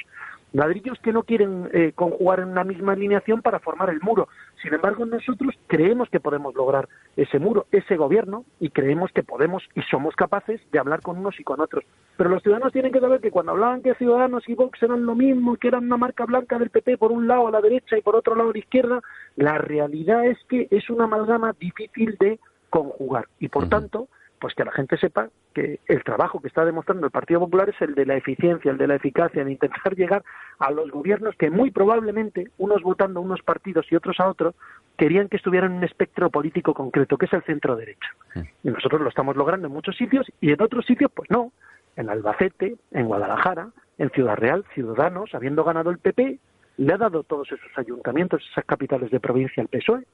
Ladrillos 0.51 0.99
que 0.99 1.13
no 1.13 1.23
quieren 1.23 1.69
eh, 1.71 1.93
conjugar 1.95 2.41
en 2.41 2.49
una 2.49 2.65
misma 2.65 2.91
alineación 2.91 3.41
para 3.41 3.59
formar 3.59 3.91
el 3.91 4.01
muro. 4.01 4.27
Sin 4.61 4.73
embargo, 4.73 5.05
nosotros 5.05 5.55
creemos 5.67 6.09
que 6.09 6.19
podemos 6.19 6.53
lograr 6.53 6.89
ese 7.15 7.39
muro, 7.39 7.65
ese 7.71 7.95
gobierno, 7.95 8.43
y 8.59 8.71
creemos 8.71 9.09
que 9.13 9.23
podemos 9.23 9.63
y 9.73 9.81
somos 9.83 10.17
capaces 10.17 10.59
de 10.69 10.79
hablar 10.79 11.01
con 11.01 11.17
unos 11.17 11.39
y 11.39 11.45
con 11.45 11.61
otros. 11.61 11.85
Pero 12.17 12.29
los 12.29 12.43
ciudadanos 12.43 12.73
tienen 12.73 12.91
que 12.91 12.99
saber 12.99 13.21
que 13.21 13.31
cuando 13.31 13.53
hablaban 13.53 13.81
que 13.81 13.95
Ciudadanos 13.95 14.49
y 14.49 14.53
Vox 14.53 14.83
eran 14.83 15.05
lo 15.05 15.15
mismo, 15.15 15.55
que 15.55 15.69
eran 15.69 15.85
una 15.85 15.95
marca 15.95 16.25
blanca 16.25 16.59
del 16.59 16.71
PP 16.71 16.97
por 16.97 17.13
un 17.13 17.25
lado 17.25 17.47
a 17.47 17.51
la 17.51 17.61
derecha 17.61 17.97
y 17.97 18.01
por 18.01 18.17
otro 18.17 18.35
lado 18.35 18.49
a 18.49 18.53
la 18.53 18.59
izquierda, 18.59 18.99
la 19.37 19.57
realidad 19.59 20.25
es 20.25 20.37
que 20.49 20.67
es 20.69 20.89
una 20.89 21.05
amalgama 21.05 21.55
difícil 21.57 22.17
de 22.19 22.37
conjugar. 22.69 23.27
Y 23.39 23.47
por 23.47 23.69
tanto, 23.69 24.09
pues 24.39 24.55
que 24.55 24.63
la 24.63 24.71
gente 24.71 24.97
sepa 24.97 25.29
que 25.53 25.79
el 25.87 26.03
trabajo 26.03 26.41
que 26.41 26.47
está 26.47 26.65
demostrando 26.65 27.05
el 27.05 27.11
Partido 27.11 27.41
Popular 27.41 27.69
es 27.69 27.81
el 27.81 27.93
de 27.95 28.05
la 28.05 28.15
eficiencia, 28.15 28.71
el 28.71 28.77
de 28.77 28.87
la 28.87 28.95
eficacia, 28.95 29.43
de 29.43 29.51
intentar 29.51 29.95
llegar 29.95 30.23
a 30.59 30.71
los 30.71 30.89
gobiernos 30.91 31.35
que 31.35 31.49
muy 31.49 31.71
probablemente, 31.71 32.49
unos 32.57 32.81
votando 32.81 33.19
a 33.19 33.23
unos 33.23 33.41
partidos 33.41 33.85
y 33.91 33.95
otros 33.95 34.19
a 34.19 34.29
otros, 34.29 34.55
querían 34.97 35.29
que 35.29 35.37
estuvieran 35.37 35.71
en 35.71 35.77
un 35.77 35.83
espectro 35.83 36.29
político 36.29 36.73
concreto, 36.73 37.17
que 37.17 37.25
es 37.25 37.33
el 37.33 37.43
centro 37.43 37.75
derecha. 37.75 38.09
Y 38.63 38.69
nosotros 38.69 39.01
lo 39.01 39.09
estamos 39.09 39.35
logrando 39.35 39.67
en 39.67 39.73
muchos 39.73 39.95
sitios 39.95 40.27
y 40.41 40.51
en 40.51 40.61
otros 40.61 40.85
sitios, 40.85 41.11
pues 41.13 41.29
no. 41.29 41.51
En 41.95 42.09
Albacete, 42.09 42.75
en 42.91 43.07
Guadalajara, 43.07 43.69
en 43.97 44.09
Ciudad 44.11 44.35
Real, 44.35 44.65
Ciudadanos, 44.73 45.33
habiendo 45.33 45.63
ganado 45.63 45.89
el 45.89 45.99
PP, 45.99 46.39
le 46.77 46.93
ha 46.93 46.97
dado 46.97 47.23
todos 47.23 47.51
esos 47.51 47.71
ayuntamientos, 47.77 48.41
esas 48.51 48.65
capitales 48.65 49.11
de 49.11 49.19
provincia 49.19 49.61
al 49.61 49.67
PSOE. 49.67 50.05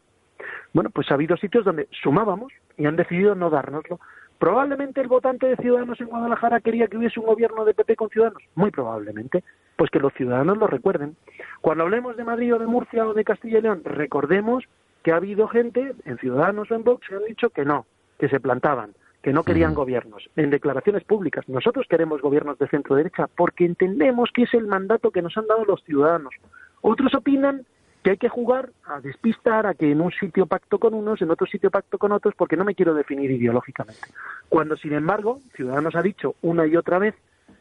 Bueno, 0.74 0.90
pues 0.90 1.10
ha 1.12 1.16
habido 1.16 1.38
sitios 1.38 1.66
donde 1.66 1.88
sumábamos 2.04 2.52
y 2.78 2.86
han 2.86 2.96
decidido 2.96 3.36
no 3.36 3.50
dárnoslo. 3.50 4.00
Probablemente 4.38 5.02
el 5.02 5.08
votante 5.08 5.48
de 5.48 5.56
Ciudadanos 5.58 6.00
en 6.02 6.08
Guadalajara 6.08 6.60
quería 6.60 6.88
que 6.88 6.98
hubiese 6.98 7.20
un 7.20 7.26
gobierno 7.26 7.64
de 7.64 7.74
PP 7.74 7.96
con 7.96 8.10
Ciudadanos. 8.10 8.44
Muy 8.56 8.72
probablemente. 8.72 9.44
Pues 9.78 9.90
que 9.90 10.00
los 10.00 10.14
ciudadanos 10.14 10.58
lo 10.58 10.68
recuerden. 10.68 11.16
Cuando 11.62 11.84
hablemos 11.84 12.18
de 12.18 12.24
Madrid 12.24 12.56
o 12.56 12.60
de 12.60 12.66
Murcia 12.66 13.08
o 13.08 13.14
de 13.14 13.24
Castilla 13.24 13.60
y 13.60 13.62
León, 13.62 13.82
recordemos 13.84 14.64
que 15.04 15.12
ha 15.12 15.18
habido 15.18 15.48
gente 15.48 15.94
en 16.06 16.18
Ciudadanos 16.18 16.72
o 16.72 16.76
en 16.76 16.84
Vox 16.84 17.08
que 17.08 17.16
han 17.16 17.26
dicho 17.26 17.50
que 17.50 17.64
no, 17.64 17.86
que 18.20 18.28
se 18.28 18.40
plantaban, 18.40 18.94
que 19.22 19.34
no 19.34 19.44
querían 19.44 19.74
gobiernos. 19.74 20.30
En 20.36 20.50
declaraciones 20.50 21.04
públicas, 21.04 21.48
nosotros 21.48 21.86
queremos 21.90 22.22
gobiernos 22.22 22.58
de 22.58 22.68
centro 22.68 22.96
derecha 22.96 23.28
porque 23.36 23.66
entendemos 23.66 24.32
que 24.34 24.44
es 24.44 24.54
el 24.54 24.68
mandato 24.68 25.12
que 25.12 25.22
nos 25.22 25.38
han 25.38 25.48
dado 25.48 25.64
los 25.66 25.84
ciudadanos. 25.84 26.34
Otros 26.82 27.14
opinan 27.14 27.66
que 28.06 28.12
hay 28.12 28.18
que 28.18 28.30
jugar 28.30 28.70
a 28.86 29.02
despistar, 29.02 29.66
a 29.66 29.74
que 29.74 29.92
en 29.92 30.00
un 30.00 30.12
sitio 30.12 30.46
pacto 30.46 30.78
con 30.78 30.94
unos, 30.94 31.24
en 31.24 31.32
otro 31.32 31.48
sitio 31.48 31.72
pacto 31.72 31.98
con 31.98 32.12
otros, 32.12 32.36
porque 32.38 32.56
no 32.56 32.64
me 32.64 32.76
quiero 32.76 32.94
definir 32.94 33.32
ideológicamente. 33.32 34.04
Cuando, 34.48 34.78
sin 34.78 34.94
embargo, 34.94 35.40
Ciudadanos 35.56 35.96
ha 35.96 36.04
dicho 36.04 36.36
una 36.44 36.68
y 36.68 36.76
otra 36.76 37.00
vez 37.00 37.16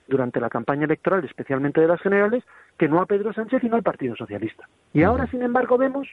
durante 0.06 0.40
la 0.40 0.50
campaña 0.50 0.84
electoral, 0.84 1.24
especialmente 1.24 1.80
de 1.80 1.86
las 1.86 1.98
generales, 1.98 2.44
que 2.76 2.88
no 2.88 3.00
a 3.00 3.06
Pedro 3.06 3.32
Sánchez, 3.32 3.62
sino 3.62 3.76
al 3.76 3.82
Partido 3.82 4.16
Socialista. 4.16 4.68
Y 4.92 5.02
ahora, 5.02 5.26
sin 5.28 5.40
embargo, 5.40 5.78
vemos 5.78 6.08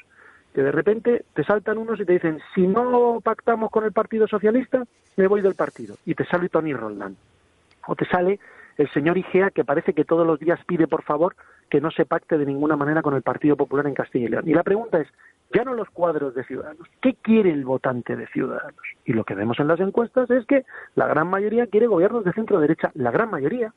que 0.53 0.63
de 0.63 0.71
repente 0.71 1.25
te 1.33 1.43
saltan 1.43 1.77
unos 1.77 1.99
y 1.99 2.05
te 2.05 2.13
dicen, 2.13 2.39
si 2.55 2.65
no 2.65 3.19
pactamos 3.21 3.69
con 3.69 3.83
el 3.83 3.91
Partido 3.91 4.29
Socialista, 4.29 4.85
me 5.17 5.27
voy 5.27 5.41
del 5.41 5.55
partido. 5.55 5.95
Y 6.05 6.15
te 6.15 6.23
sale 6.23 6.47
Tony 6.47 6.73
Roldán. 6.73 7.17
O 7.85 7.97
te 7.97 8.05
sale 8.05 8.39
el 8.77 8.89
señor 8.91 9.17
Igea, 9.17 9.51
que 9.51 9.65
parece 9.65 9.91
que 9.91 10.05
todos 10.05 10.25
los 10.25 10.39
días 10.39 10.61
pide, 10.65 10.87
por 10.87 11.03
favor, 11.03 11.35
que 11.71 11.81
no 11.81 11.89
se 11.89 12.05
pacte 12.05 12.37
de 12.37 12.45
ninguna 12.45 12.75
manera 12.75 13.01
con 13.01 13.15
el 13.15 13.21
Partido 13.21 13.55
Popular 13.55 13.87
en 13.87 13.93
Castilla 13.93 14.25
y 14.25 14.27
León. 14.27 14.43
Y 14.45 14.53
la 14.53 14.61
pregunta 14.61 14.99
es, 14.99 15.07
ya 15.53 15.63
no 15.63 15.73
los 15.73 15.89
cuadros 15.89 16.35
de 16.35 16.43
Ciudadanos, 16.43 16.85
¿qué 17.01 17.15
quiere 17.15 17.49
el 17.49 17.63
votante 17.63 18.17
de 18.17 18.27
Ciudadanos? 18.27 18.81
Y 19.05 19.13
lo 19.13 19.23
que 19.23 19.35
vemos 19.35 19.57
en 19.57 19.69
las 19.69 19.79
encuestas 19.79 20.29
es 20.29 20.45
que 20.45 20.65
la 20.95 21.07
gran 21.07 21.29
mayoría 21.29 21.67
quiere 21.67 21.87
gobiernos 21.87 22.25
de 22.25 22.33
centro 22.33 22.59
derecha, 22.59 22.91
la 22.93 23.09
gran 23.09 23.31
mayoría. 23.31 23.73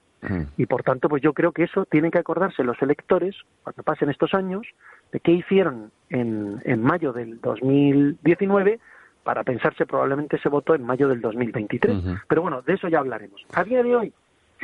Y 0.57 0.65
por 0.65 0.83
tanto, 0.83 1.11
pues 1.11 1.23
yo 1.23 1.35
creo 1.35 1.53
que 1.53 1.65
eso 1.65 1.85
tienen 1.85 2.11
que 2.11 2.19
acordarse 2.19 2.65
los 2.65 2.81
electores, 2.81 3.37
cuando 3.63 3.83
pasen 3.83 4.09
estos 4.09 4.33
años, 4.33 4.67
de 5.13 5.21
qué 5.21 5.33
hicieron 5.33 5.93
en, 6.09 6.63
en 6.65 6.83
mayo 6.83 7.13
del 7.13 7.41
2019 7.43 8.81
para 9.23 9.45
pensarse 9.45 9.85
probablemente 9.85 10.37
ese 10.37 10.49
voto 10.49 10.75
en 10.75 10.83
mayo 10.83 11.09
del 11.09 11.21
2023. 11.21 11.97
Pero 12.27 12.43
bueno, 12.43 12.63
de 12.63 12.73
eso 12.73 12.89
ya 12.89 13.01
hablaremos. 13.01 13.45
A 13.53 13.65
día 13.65 13.83
de 13.83 13.95
hoy, 13.95 14.15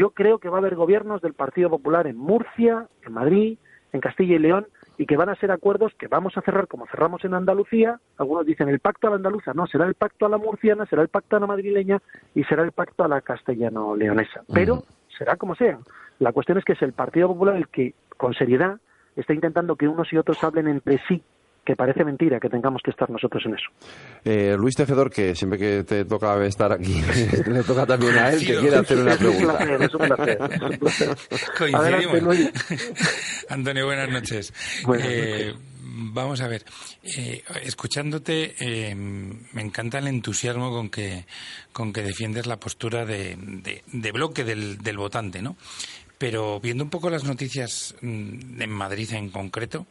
yo 0.00 0.12
creo 0.12 0.38
que 0.38 0.48
va 0.48 0.56
a 0.56 0.60
haber 0.60 0.76
gobiernos 0.76 1.20
del 1.20 1.34
Partido 1.34 1.68
Popular 1.68 2.06
en 2.06 2.16
Murcia, 2.16 2.86
en 3.04 3.12
Madrid, 3.12 3.58
en 3.92 4.00
Castilla 4.00 4.36
y 4.36 4.38
León, 4.38 4.66
y 4.96 5.04
que 5.04 5.18
van 5.18 5.28
a 5.28 5.34
ser 5.34 5.50
acuerdos 5.50 5.92
que 5.98 6.08
vamos 6.08 6.38
a 6.38 6.40
cerrar 6.40 6.68
como 6.68 6.86
cerramos 6.86 7.22
en 7.26 7.34
Andalucía. 7.34 8.00
Algunos 8.16 8.46
dicen 8.46 8.70
el 8.70 8.80
pacto 8.80 9.08
a 9.08 9.10
la 9.10 9.16
andaluza, 9.16 9.52
no, 9.52 9.66
será 9.66 9.84
el 9.84 9.92
pacto 9.92 10.24
a 10.24 10.30
la 10.30 10.38
murciana, 10.38 10.86
será 10.86 11.02
el 11.02 11.08
pacto 11.08 11.36
a 11.36 11.40
la 11.40 11.46
madrileña 11.46 12.00
y 12.34 12.44
será 12.44 12.62
el 12.62 12.72
pacto 12.72 13.04
a 13.04 13.08
la 13.08 13.20
castellano-leonesa. 13.20 14.40
Pero 14.54 14.84
será 15.18 15.36
como 15.36 15.54
sea. 15.54 15.78
La 16.18 16.32
cuestión 16.32 16.56
es 16.56 16.64
que 16.64 16.72
es 16.72 16.80
el 16.80 16.94
Partido 16.94 17.28
Popular 17.28 17.56
el 17.56 17.68
que, 17.68 17.92
con 18.16 18.32
seriedad, 18.32 18.80
está 19.16 19.34
intentando 19.34 19.76
que 19.76 19.86
unos 19.86 20.10
y 20.14 20.16
otros 20.16 20.42
hablen 20.42 20.66
entre 20.66 20.96
sí 21.08 21.22
que 21.64 21.76
parece 21.76 22.04
mentira 22.04 22.40
que 22.40 22.48
tengamos 22.48 22.80
que 22.82 22.90
estar 22.90 23.08
nosotros 23.10 23.42
en 23.46 23.54
eso. 23.54 23.70
Eh, 24.24 24.56
Luis 24.58 24.74
Tejedor, 24.74 25.10
que 25.10 25.34
siempre 25.34 25.58
que 25.58 25.84
te 25.84 26.04
toca 26.04 26.44
estar 26.44 26.72
aquí, 26.72 27.00
le 27.46 27.62
toca 27.62 27.86
también 27.86 28.16
a 28.16 28.30
él, 28.30 28.40
que 28.40 28.58
quiere 28.58 28.76
hacer 28.76 28.98
una 28.98 29.16
pregunta. 29.16 29.58
Es 29.80 29.94
un 29.94 30.00
placer, 30.00 30.38
es 30.40 30.62
un 30.62 30.78
placer. 30.78 31.74
Adelante, 31.74 32.20
Luis. 32.20 32.50
Antonio, 33.48 33.86
buenas 33.86 34.10
noches. 34.10 34.52
Eh, 34.98 35.54
vamos 35.82 36.40
a 36.40 36.48
ver, 36.48 36.64
eh, 37.02 37.42
escuchándote, 37.62 38.54
eh, 38.60 38.94
me 38.94 39.62
encanta 39.62 39.98
el 39.98 40.08
entusiasmo 40.08 40.70
con 40.70 40.88
que, 40.88 41.26
con 41.72 41.92
que 41.92 42.02
defiendes 42.02 42.46
la 42.46 42.58
postura 42.58 43.04
de, 43.04 43.36
de, 43.92 44.12
bloque 44.12 44.44
del, 44.44 44.78
del 44.78 44.96
votante, 44.96 45.42
¿no? 45.42 45.56
Pero 46.18 46.60
viendo 46.60 46.84
un 46.84 46.90
poco 46.90 47.10
las 47.10 47.24
noticias 47.24 47.94
mm, 48.02 48.60
en 48.60 48.70
Madrid 48.70 49.12
en 49.12 49.30
concreto, 49.30 49.86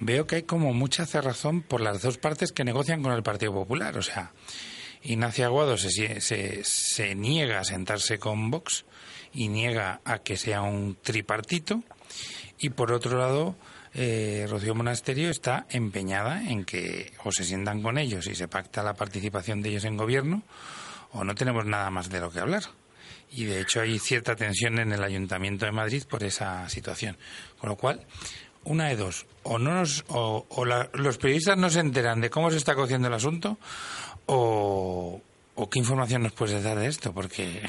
veo 0.00 0.26
que 0.26 0.36
hay 0.36 0.42
como 0.42 0.72
mucha 0.72 1.06
cerrazón 1.06 1.62
por 1.62 1.80
las 1.80 2.02
dos 2.02 2.18
partes 2.18 2.52
que 2.52 2.64
negocian 2.64 3.02
con 3.02 3.12
el 3.12 3.22
Partido 3.22 3.52
Popular. 3.52 3.96
O 3.96 4.02
sea, 4.02 4.32
Ignacio 5.02 5.46
Aguado 5.46 5.76
se, 5.76 6.20
se, 6.20 7.14
niega 7.14 7.60
a 7.60 7.64
sentarse 7.64 8.18
con 8.18 8.50
Vox 8.50 8.84
y 9.32 9.48
niega 9.48 10.00
a 10.04 10.18
que 10.18 10.36
sea 10.36 10.62
un 10.62 10.96
tripartito. 11.00 11.82
Y 12.58 12.70
por 12.70 12.92
otro 12.92 13.18
lado, 13.18 13.56
eh, 13.94 14.46
Rocío 14.48 14.74
Monasterio 14.74 15.30
está 15.30 15.66
empeñada 15.70 16.42
en 16.50 16.64
que 16.64 17.12
o 17.24 17.32
se 17.32 17.44
sientan 17.44 17.82
con 17.82 17.96
ellos 17.96 18.26
y 18.26 18.34
se 18.34 18.48
pacta 18.48 18.82
la 18.82 18.94
participación 18.94 19.62
de 19.62 19.70
ellos 19.70 19.84
en 19.84 19.96
gobierno 19.96 20.42
o 21.12 21.24
no 21.24 21.34
tenemos 21.34 21.64
nada 21.66 21.90
más 21.90 22.10
de 22.10 22.20
lo 22.20 22.30
que 22.30 22.40
hablar. 22.40 22.64
Y 23.32 23.44
de 23.44 23.60
hecho 23.60 23.80
hay 23.80 23.98
cierta 23.98 24.34
tensión 24.34 24.78
en 24.78 24.92
el 24.92 25.04
Ayuntamiento 25.04 25.64
de 25.64 25.72
Madrid 25.72 26.02
por 26.08 26.24
esa 26.24 26.68
situación. 26.68 27.16
Con 27.58 27.70
lo 27.70 27.76
cual, 27.76 28.04
una 28.64 28.88
de 28.88 28.96
dos, 28.96 29.26
o 29.42 29.58
no 29.58 29.74
nos, 29.74 30.04
o, 30.08 30.44
los 30.94 31.18
periodistas 31.18 31.56
no 31.56 31.70
se 31.70 31.80
enteran 31.80 32.20
de 32.20 32.30
cómo 32.30 32.50
se 32.50 32.56
está 32.56 32.74
cociendo 32.74 33.08
el 33.08 33.14
asunto, 33.14 33.56
o, 34.26 35.20
qué 35.70 35.78
información 35.78 36.22
nos 36.22 36.32
puedes 36.32 36.62
dar 36.62 36.78
de 36.78 36.86
esto, 36.86 37.12
porque 37.12 37.62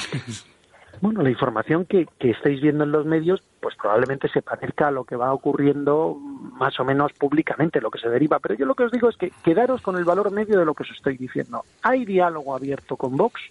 bueno, 1.01 1.21
la 1.21 1.29
información 1.29 1.86
que, 1.86 2.07
que 2.19 2.31
estáis 2.31 2.62
viendo 2.62 2.83
en 2.83 2.91
los 2.91 3.05
medios, 3.05 3.43
pues 3.60 3.75
probablemente 3.75 4.29
se 4.29 4.41
parezca 4.41 4.88
a 4.88 4.91
lo 4.91 5.03
que 5.03 5.15
va 5.15 5.33
ocurriendo 5.33 6.15
más 6.15 6.79
o 6.79 6.86
menos 6.86 7.12
públicamente, 7.13 7.81
lo 7.81 7.91
que 7.91 8.00
se 8.00 8.10
deriva. 8.10 8.39
Pero 8.39 8.55
yo 8.55 8.65
lo 8.65 8.75
que 8.75 8.83
os 8.83 8.91
digo 8.91 9.10
es 9.10 9.17
que 9.17 9.31
quedaros 9.43 9.81
con 9.81 9.98
el 9.98 10.05
valor 10.05 10.31
medio 10.31 10.60
de 10.60 10.65
lo 10.65 10.74
que 10.74 10.83
os 10.83 10.91
estoy 10.91 11.17
diciendo. 11.17 11.63
¿Hay 11.81 12.05
diálogo 12.05 12.55
abierto 12.55 12.95
con 12.95 13.17
Vox? 13.17 13.41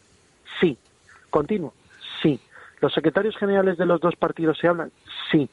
Sí. 0.60 0.78
¿Continuo? 1.28 1.72
Sí. 2.22 2.40
¿Los 2.80 2.94
secretarios 2.94 3.36
generales 3.36 3.76
de 3.78 3.86
los 3.86 4.00
dos 4.00 4.16
partidos 4.16 4.58
se 4.58 4.68
hablan? 4.68 4.90
Sí. 5.30 5.48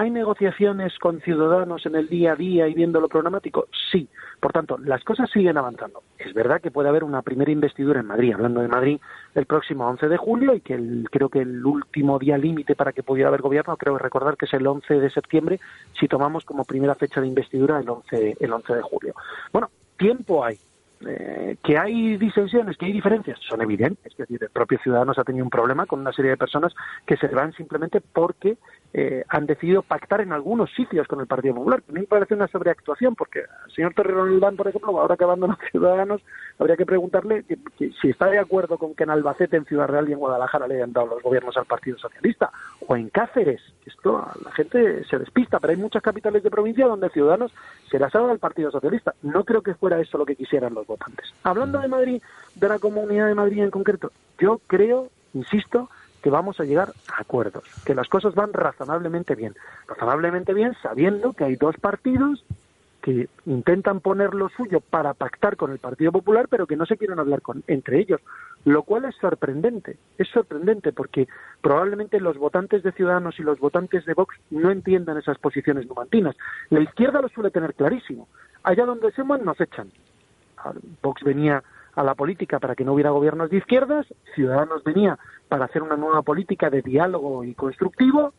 ¿Hay 0.00 0.12
negociaciones 0.12 0.96
con 1.00 1.20
ciudadanos 1.22 1.84
en 1.84 1.96
el 1.96 2.08
día 2.08 2.34
a 2.34 2.36
día 2.36 2.68
y 2.68 2.74
viendo 2.74 3.00
lo 3.00 3.08
programático? 3.08 3.66
Sí. 3.90 4.08
Por 4.38 4.52
tanto, 4.52 4.78
las 4.78 5.02
cosas 5.02 5.28
siguen 5.28 5.58
avanzando. 5.58 6.04
Es 6.16 6.32
verdad 6.34 6.60
que 6.60 6.70
puede 6.70 6.88
haber 6.88 7.02
una 7.02 7.22
primera 7.22 7.50
investidura 7.50 7.98
en 7.98 8.06
Madrid, 8.06 8.32
hablando 8.32 8.60
de 8.60 8.68
Madrid, 8.68 9.00
el 9.34 9.46
próximo 9.46 9.88
11 9.88 10.06
de 10.06 10.16
julio 10.16 10.54
y 10.54 10.60
que 10.60 10.74
el, 10.74 11.08
creo 11.10 11.28
que 11.28 11.40
el 11.40 11.66
último 11.66 12.16
día 12.20 12.38
límite 12.38 12.76
para 12.76 12.92
que 12.92 13.02
pudiera 13.02 13.26
haber 13.28 13.42
gobierno, 13.42 13.76
creo 13.76 13.98
recordar 13.98 14.36
que 14.36 14.46
es 14.46 14.54
el 14.54 14.68
11 14.68 15.00
de 15.00 15.10
septiembre, 15.10 15.58
si 15.98 16.06
tomamos 16.06 16.44
como 16.44 16.64
primera 16.64 16.94
fecha 16.94 17.20
de 17.20 17.26
investidura 17.26 17.80
el 17.80 17.88
11, 17.88 18.36
el 18.38 18.52
11 18.52 18.74
de 18.74 18.82
julio. 18.82 19.14
Bueno, 19.52 19.68
tiempo 19.96 20.44
hay. 20.44 20.58
Eh, 21.06 21.56
que 21.62 21.78
hay 21.78 22.16
disensiones, 22.16 22.76
que 22.76 22.86
hay 22.86 22.92
diferencias, 22.92 23.38
son 23.40 23.62
evidentes. 23.62 24.12
Es 24.12 24.16
decir, 24.16 24.42
el 24.42 24.50
propio 24.50 24.78
Ciudadanos 24.82 25.18
ha 25.18 25.24
tenido 25.24 25.44
un 25.44 25.50
problema 25.50 25.86
con 25.86 26.00
una 26.00 26.12
serie 26.12 26.32
de 26.32 26.36
personas 26.36 26.74
que 27.06 27.16
se 27.16 27.28
van 27.28 27.52
simplemente 27.52 28.00
porque 28.00 28.58
eh, 28.92 29.22
han 29.28 29.46
decidido 29.46 29.82
pactar 29.82 30.22
en 30.22 30.32
algunos 30.32 30.72
sitios 30.74 31.06
con 31.06 31.20
el 31.20 31.28
Partido 31.28 31.54
Popular. 31.54 31.82
A 31.88 31.92
mí 31.92 32.00
me 32.00 32.06
parece 32.06 32.34
una 32.34 32.48
sobreactuación, 32.48 33.14
porque 33.14 33.40
al 33.40 33.70
señor 33.70 33.94
Torreón 33.94 34.56
por 34.56 34.66
ejemplo, 34.66 34.98
ahora 35.00 35.16
que 35.16 35.24
abandona 35.24 35.56
Ciudadanos, 35.70 36.20
habría 36.58 36.76
que 36.76 36.86
preguntarle 36.86 37.44
si 37.78 38.08
está 38.08 38.26
de 38.26 38.38
acuerdo 38.38 38.76
con 38.76 38.94
que 38.94 39.04
en 39.04 39.10
Albacete, 39.10 39.56
en 39.56 39.66
Ciudad 39.66 39.86
Real 39.86 40.08
y 40.08 40.12
en 40.12 40.18
Guadalajara 40.18 40.66
le 40.66 40.76
hayan 40.76 40.92
dado 40.92 41.06
los 41.06 41.22
gobiernos 41.22 41.56
al 41.56 41.66
Partido 41.66 41.96
Socialista, 41.98 42.50
o 42.86 42.96
en 42.96 43.08
Cáceres. 43.10 43.62
Esto 43.86 44.26
la 44.44 44.50
gente 44.52 45.04
se 45.04 45.18
despista, 45.18 45.60
pero 45.60 45.72
hay 45.72 45.76
muchas 45.76 46.02
capitales 46.02 46.42
de 46.42 46.50
provincia 46.50 46.86
donde 46.86 47.08
Ciudadanos 47.10 47.52
se 47.88 47.98
las 48.00 48.12
ha 48.14 48.18
dado 48.18 48.32
al 48.32 48.40
Partido 48.40 48.72
Socialista. 48.72 49.14
No 49.22 49.44
creo 49.44 49.62
que 49.62 49.74
fuera 49.74 50.00
eso 50.00 50.18
lo 50.18 50.26
que 50.26 50.34
quisieran 50.34 50.74
los 50.74 50.87
votantes. 50.88 51.32
Hablando 51.44 51.78
de 51.78 51.86
Madrid, 51.86 52.22
de 52.56 52.68
la 52.68 52.80
Comunidad 52.80 53.28
de 53.28 53.36
Madrid 53.36 53.62
en 53.62 53.70
concreto, 53.70 54.10
yo 54.38 54.60
creo, 54.66 55.10
insisto, 55.34 55.88
que 56.22 56.30
vamos 56.30 56.58
a 56.58 56.64
llegar 56.64 56.92
a 57.16 57.20
acuerdos, 57.20 57.64
que 57.84 57.94
las 57.94 58.08
cosas 58.08 58.34
van 58.34 58.52
razonablemente 58.52 59.36
bien. 59.36 59.54
Razonablemente 59.86 60.52
bien 60.52 60.74
sabiendo 60.82 61.32
que 61.32 61.44
hay 61.44 61.54
dos 61.54 61.76
partidos 61.76 62.44
que 63.00 63.28
intentan 63.46 64.00
poner 64.00 64.34
lo 64.34 64.48
suyo 64.48 64.80
para 64.80 65.14
pactar 65.14 65.56
con 65.56 65.70
el 65.70 65.78
Partido 65.78 66.10
Popular, 66.10 66.48
pero 66.50 66.66
que 66.66 66.76
no 66.76 66.84
se 66.84 66.96
quieren 66.96 67.20
hablar 67.20 67.42
con, 67.42 67.62
entre 67.68 68.00
ellos, 68.00 68.20
lo 68.64 68.82
cual 68.82 69.04
es 69.04 69.14
sorprendente. 69.16 69.96
Es 70.18 70.28
sorprendente 70.28 70.92
porque 70.92 71.28
probablemente 71.60 72.20
los 72.20 72.36
votantes 72.36 72.82
de 72.82 72.92
Ciudadanos 72.92 73.38
y 73.38 73.44
los 73.44 73.60
votantes 73.60 74.04
de 74.04 74.14
Vox 74.14 74.36
no 74.50 74.70
entiendan 74.70 75.16
esas 75.16 75.38
posiciones 75.38 75.86
numantinas. 75.86 76.36
La 76.70 76.80
izquierda 76.80 77.22
lo 77.22 77.28
suele 77.28 77.50
tener 77.50 77.74
clarísimo. 77.74 78.28
Allá 78.64 78.84
donde 78.84 79.12
se 79.12 79.22
van 79.22 79.44
nos 79.44 79.60
echan. 79.60 79.88
Vox 81.02 81.22
venía 81.22 81.62
a 81.94 82.02
la 82.02 82.14
política 82.14 82.58
para 82.58 82.74
que 82.74 82.84
no 82.84 82.92
hubiera 82.92 83.10
gobiernos 83.10 83.50
de 83.50 83.56
izquierdas, 83.58 84.06
Ciudadanos 84.34 84.84
venía 84.84 85.18
para 85.48 85.64
hacer 85.64 85.82
una 85.82 85.96
nueva 85.96 86.22
política 86.22 86.70
de 86.70 86.82
diálogo 86.82 87.44
y 87.44 87.54
constructivo, 87.54 88.32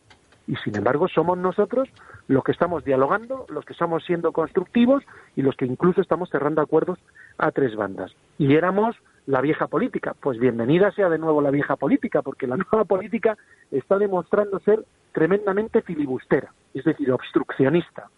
y 0.48 0.56
sin 0.58 0.76
embargo 0.76 1.08
somos 1.08 1.38
nosotros 1.38 1.90
los 2.28 2.44
que 2.44 2.52
estamos 2.52 2.84
dialogando, 2.84 3.46
los 3.50 3.66
que 3.66 3.74
estamos 3.74 4.04
siendo 4.06 4.32
constructivos 4.32 5.04
y 5.36 5.44
los 5.44 5.56
que 5.56 5.66
incluso 5.66 6.02
estamos 6.02 6.30
cerrando 6.30 6.62
acuerdos 6.62 6.98
a 7.38 7.52
tres 7.52 7.76
bandas. 7.76 8.12
Y 8.38 8.56
éramos 8.56 8.96
la 9.28 9.42
vieja 9.42 9.68
política. 9.68 10.16
Pues 10.20 10.40
bienvenida 10.40 10.92
sea 10.92 11.08
de 11.10 11.20
nuevo 11.20 11.40
la 11.40 11.52
vieja 11.52 11.76
política, 11.76 12.24
porque 12.24 12.48
la 12.48 12.58
nueva 12.72 12.86
política 12.86 13.38
está 13.70 14.00
demostrando 14.00 14.60
ser 14.60 14.86
tremendamente 15.12 15.84
filibustera, 15.84 16.52
es 16.74 16.84
decir, 16.84 17.12
obstruccionista. 17.12 18.10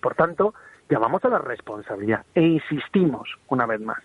Por 0.00 0.14
tanto, 0.14 0.54
llamamos 0.88 1.24
a 1.24 1.28
la 1.28 1.38
responsabilidad 1.38 2.24
e 2.34 2.42
insistimos 2.42 3.28
una 3.48 3.66
vez 3.66 3.80
más. 3.80 3.98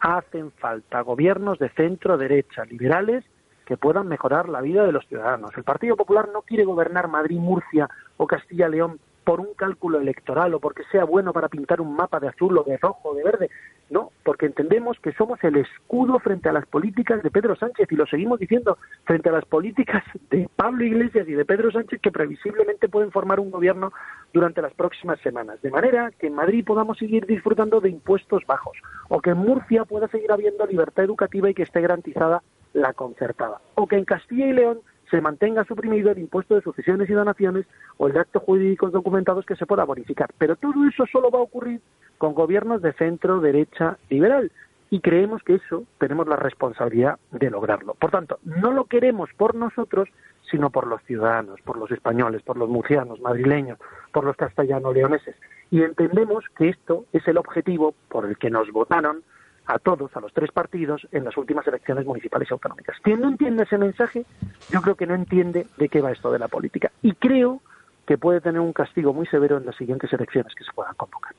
Hacen 0.00 0.52
falta 0.52 1.00
gobiernos 1.00 1.58
de 1.58 1.70
centro 1.70 2.16
derecha, 2.16 2.64
liberales, 2.64 3.24
que 3.66 3.76
puedan 3.76 4.08
mejorar 4.08 4.48
la 4.48 4.60
vida 4.60 4.84
de 4.86 4.92
los 4.92 5.06
ciudadanos. 5.08 5.50
El 5.56 5.64
Partido 5.64 5.96
Popular 5.96 6.30
no 6.32 6.42
quiere 6.42 6.64
gobernar 6.64 7.08
Madrid, 7.08 7.38
Murcia 7.38 7.88
o 8.16 8.26
Castilla-León 8.26 8.98
por 9.28 9.40
un 9.40 9.52
cálculo 9.52 10.00
electoral 10.00 10.54
o 10.54 10.58
porque 10.58 10.84
sea 10.90 11.04
bueno 11.04 11.34
para 11.34 11.50
pintar 11.50 11.82
un 11.82 11.94
mapa 11.94 12.18
de 12.18 12.28
azul 12.28 12.56
o 12.56 12.62
de 12.62 12.78
rojo 12.78 13.10
o 13.10 13.14
de 13.14 13.22
verde. 13.22 13.50
No, 13.90 14.10
porque 14.24 14.46
entendemos 14.46 14.98
que 15.00 15.12
somos 15.12 15.38
el 15.44 15.56
escudo 15.56 16.18
frente 16.18 16.48
a 16.48 16.52
las 16.54 16.64
políticas 16.64 17.22
de 17.22 17.30
Pedro 17.30 17.54
Sánchez 17.54 17.92
y 17.92 17.96
lo 17.96 18.06
seguimos 18.06 18.40
diciendo 18.40 18.78
frente 19.04 19.28
a 19.28 19.32
las 19.32 19.44
políticas 19.44 20.02
de 20.30 20.48
Pablo 20.56 20.82
Iglesias 20.82 21.28
y 21.28 21.32
de 21.32 21.44
Pedro 21.44 21.70
Sánchez 21.70 22.00
que 22.00 22.10
previsiblemente 22.10 22.88
pueden 22.88 23.12
formar 23.12 23.38
un 23.38 23.50
gobierno 23.50 23.92
durante 24.32 24.62
las 24.62 24.72
próximas 24.72 25.20
semanas. 25.20 25.60
De 25.60 25.70
manera 25.70 26.10
que 26.18 26.28
en 26.28 26.34
Madrid 26.34 26.64
podamos 26.64 26.96
seguir 26.96 27.26
disfrutando 27.26 27.82
de 27.82 27.90
impuestos 27.90 28.46
bajos 28.46 28.78
o 29.10 29.20
que 29.20 29.28
en 29.28 29.36
Murcia 29.36 29.84
pueda 29.84 30.08
seguir 30.08 30.32
habiendo 30.32 30.64
libertad 30.64 31.04
educativa 31.04 31.50
y 31.50 31.54
que 31.54 31.64
esté 31.64 31.82
garantizada 31.82 32.42
la 32.72 32.94
concertada. 32.94 33.60
O 33.74 33.86
que 33.86 33.96
en 33.96 34.06
Castilla 34.06 34.46
y 34.46 34.54
León 34.54 34.80
se 35.10 35.20
mantenga 35.20 35.64
suprimido 35.64 36.10
el 36.10 36.18
impuesto 36.18 36.54
de 36.54 36.62
sucesiones 36.62 37.08
y 37.08 37.12
donaciones 37.12 37.66
o 37.96 38.06
el 38.06 38.12
de 38.12 38.20
actos 38.20 38.42
jurídicos 38.42 38.92
documentados 38.92 39.46
que 39.46 39.56
se 39.56 39.66
pueda 39.66 39.84
bonificar. 39.84 40.30
Pero 40.38 40.56
todo 40.56 40.86
eso 40.86 41.04
solo 41.10 41.30
va 41.30 41.38
a 41.38 41.42
ocurrir 41.42 41.80
con 42.18 42.34
gobiernos 42.34 42.82
de 42.82 42.92
centro, 42.94 43.40
derecha, 43.40 43.98
liberal. 44.10 44.50
Y 44.90 45.00
creemos 45.00 45.42
que 45.42 45.56
eso 45.56 45.84
tenemos 45.98 46.26
la 46.28 46.36
responsabilidad 46.36 47.18
de 47.30 47.50
lograrlo. 47.50 47.94
Por 47.94 48.10
tanto, 48.10 48.38
no 48.44 48.72
lo 48.72 48.84
queremos 48.84 49.28
por 49.36 49.54
nosotros, 49.54 50.08
sino 50.50 50.70
por 50.70 50.86
los 50.86 51.02
ciudadanos, 51.02 51.60
por 51.60 51.76
los 51.76 51.90
españoles, 51.90 52.42
por 52.42 52.56
los 52.56 52.70
murcianos, 52.70 53.20
madrileños, 53.20 53.78
por 54.12 54.24
los 54.24 54.36
castellano-leoneses. 54.36 55.36
Y 55.70 55.82
entendemos 55.82 56.44
que 56.56 56.70
esto 56.70 57.04
es 57.12 57.26
el 57.28 57.36
objetivo 57.36 57.94
por 58.08 58.24
el 58.24 58.38
que 58.38 58.48
nos 58.48 58.70
votaron 58.72 59.22
a 59.68 59.78
todos, 59.78 60.10
a 60.16 60.20
los 60.20 60.32
tres 60.32 60.50
partidos, 60.50 61.06
en 61.12 61.24
las 61.24 61.36
últimas 61.36 61.66
elecciones 61.66 62.06
municipales 62.06 62.48
y 62.50 62.54
autonómicas. 62.54 62.96
Quien 63.02 63.20
no 63.20 63.28
entiende 63.28 63.64
ese 63.64 63.76
mensaje, 63.76 64.24
yo 64.70 64.80
creo 64.80 64.94
que 64.94 65.06
no 65.06 65.14
entiende 65.14 65.66
de 65.76 65.88
qué 65.90 66.00
va 66.00 66.10
esto 66.10 66.32
de 66.32 66.38
la 66.38 66.48
política. 66.48 66.90
Y 67.02 67.12
creo 67.12 67.60
que 68.06 68.16
puede 68.16 68.40
tener 68.40 68.60
un 68.60 68.72
castigo 68.72 69.12
muy 69.12 69.26
severo 69.26 69.58
en 69.58 69.66
las 69.66 69.76
siguientes 69.76 70.10
elecciones 70.10 70.54
que 70.54 70.64
se 70.64 70.72
puedan 70.72 70.94
convocar. 70.94 71.34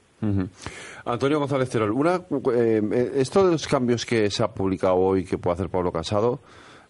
Antonio 1.05 1.39
González 1.39 1.69
Terol, 1.69 1.91
una, 1.91 2.21
eh, 2.53 3.11
esto 3.15 3.45
de 3.45 3.53
los 3.53 3.67
cambios 3.67 4.05
que 4.05 4.29
se 4.29 4.43
ha 4.43 4.49
publicado 4.49 4.95
hoy 4.95 5.25
que 5.25 5.39
puede 5.39 5.55
hacer 5.55 5.69
Pablo 5.69 5.91
Casado, 5.91 6.39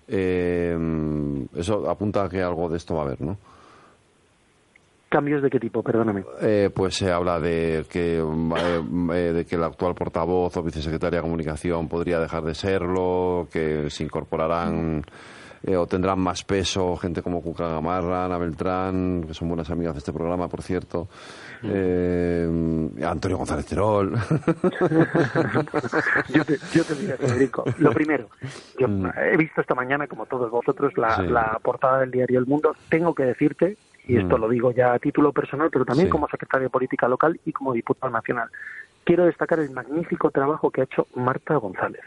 eh, 0.09 0.77
eso 1.55 1.89
apunta 1.89 2.25
a 2.25 2.29
que 2.29 2.41
algo 2.41 2.67
de 2.67 2.75
esto 2.75 2.95
va 2.95 3.03
a 3.03 3.05
haber, 3.05 3.21
¿no? 3.21 3.37
¿Cambios 5.09 5.41
de 5.41 5.49
qué 5.49 5.59
tipo? 5.59 5.81
Perdóname. 5.81 6.23
Eh, 6.39 6.69
pues 6.73 6.95
se 6.95 7.11
habla 7.11 7.39
de 7.39 7.83
que, 7.89 8.19
eh, 8.19 8.83
eh, 9.13 9.33
de 9.33 9.45
que 9.45 9.55
el 9.55 9.63
actual 9.63 9.95
portavoz 9.95 10.55
o 10.55 10.61
vicesecretaria 10.61 11.17
de 11.17 11.23
Comunicación 11.23 11.87
podría 11.89 12.19
dejar 12.19 12.43
de 12.43 12.53
serlo, 12.53 13.47
que 13.51 13.89
se 13.89 14.03
incorporarán 14.03 15.03
o 15.75 15.87
tendrán 15.87 16.19
más 16.19 16.45
peso 16.45 16.95
gente 16.95 17.21
como 17.21 17.41
Cuca 17.41 17.67
Gamarra, 17.67 18.23
Ana 18.23 18.37
Beltrán, 18.37 19.25
que 19.27 19.33
son 19.33 19.49
buenas 19.49 19.69
amigas 19.69 19.93
de 19.93 19.97
este 19.97 20.13
programa, 20.13 20.47
por 20.47 20.61
cierto, 20.61 21.09
Antonio 21.61 23.37
González 23.37 23.65
Terol. 23.65 24.13
yo, 26.29 26.45
te, 26.45 26.57
yo 26.71 26.85
te 26.85 26.95
diré, 26.95 27.17
Federico, 27.17 27.65
lo 27.79 27.91
primero, 27.91 28.29
yo 28.79 28.87
mm. 28.87 29.09
he 29.33 29.35
visto 29.35 29.59
esta 29.59 29.75
mañana, 29.75 30.07
como 30.07 30.27
todos 30.27 30.49
vosotros, 30.49 30.93
la, 30.97 31.21
la 31.23 31.59
portada 31.61 31.99
del 31.99 32.11
diario 32.11 32.39
El 32.39 32.45
Mundo. 32.45 32.73
Tengo 32.87 33.13
que 33.13 33.23
decirte 33.23 33.75
y 34.07 34.17
esto 34.17 34.37
mm. 34.37 34.41
lo 34.41 34.49
digo 34.49 34.71
ya 34.71 34.93
a 34.93 34.99
título 34.99 35.31
personal, 35.31 35.69
pero 35.71 35.85
también 35.85 36.09
como 36.09 36.27
secretario 36.27 36.65
de 36.65 36.71
Política 36.71 37.07
Local 37.07 37.39
y 37.45 37.51
como 37.51 37.73
diputado 37.73 38.11
nacional. 38.11 38.49
Quiero 39.03 39.25
destacar 39.25 39.59
el 39.59 39.71
magnífico 39.71 40.29
trabajo 40.29 40.69
que 40.69 40.81
ha 40.81 40.83
hecho 40.83 41.07
Marta 41.15 41.55
González. 41.55 42.01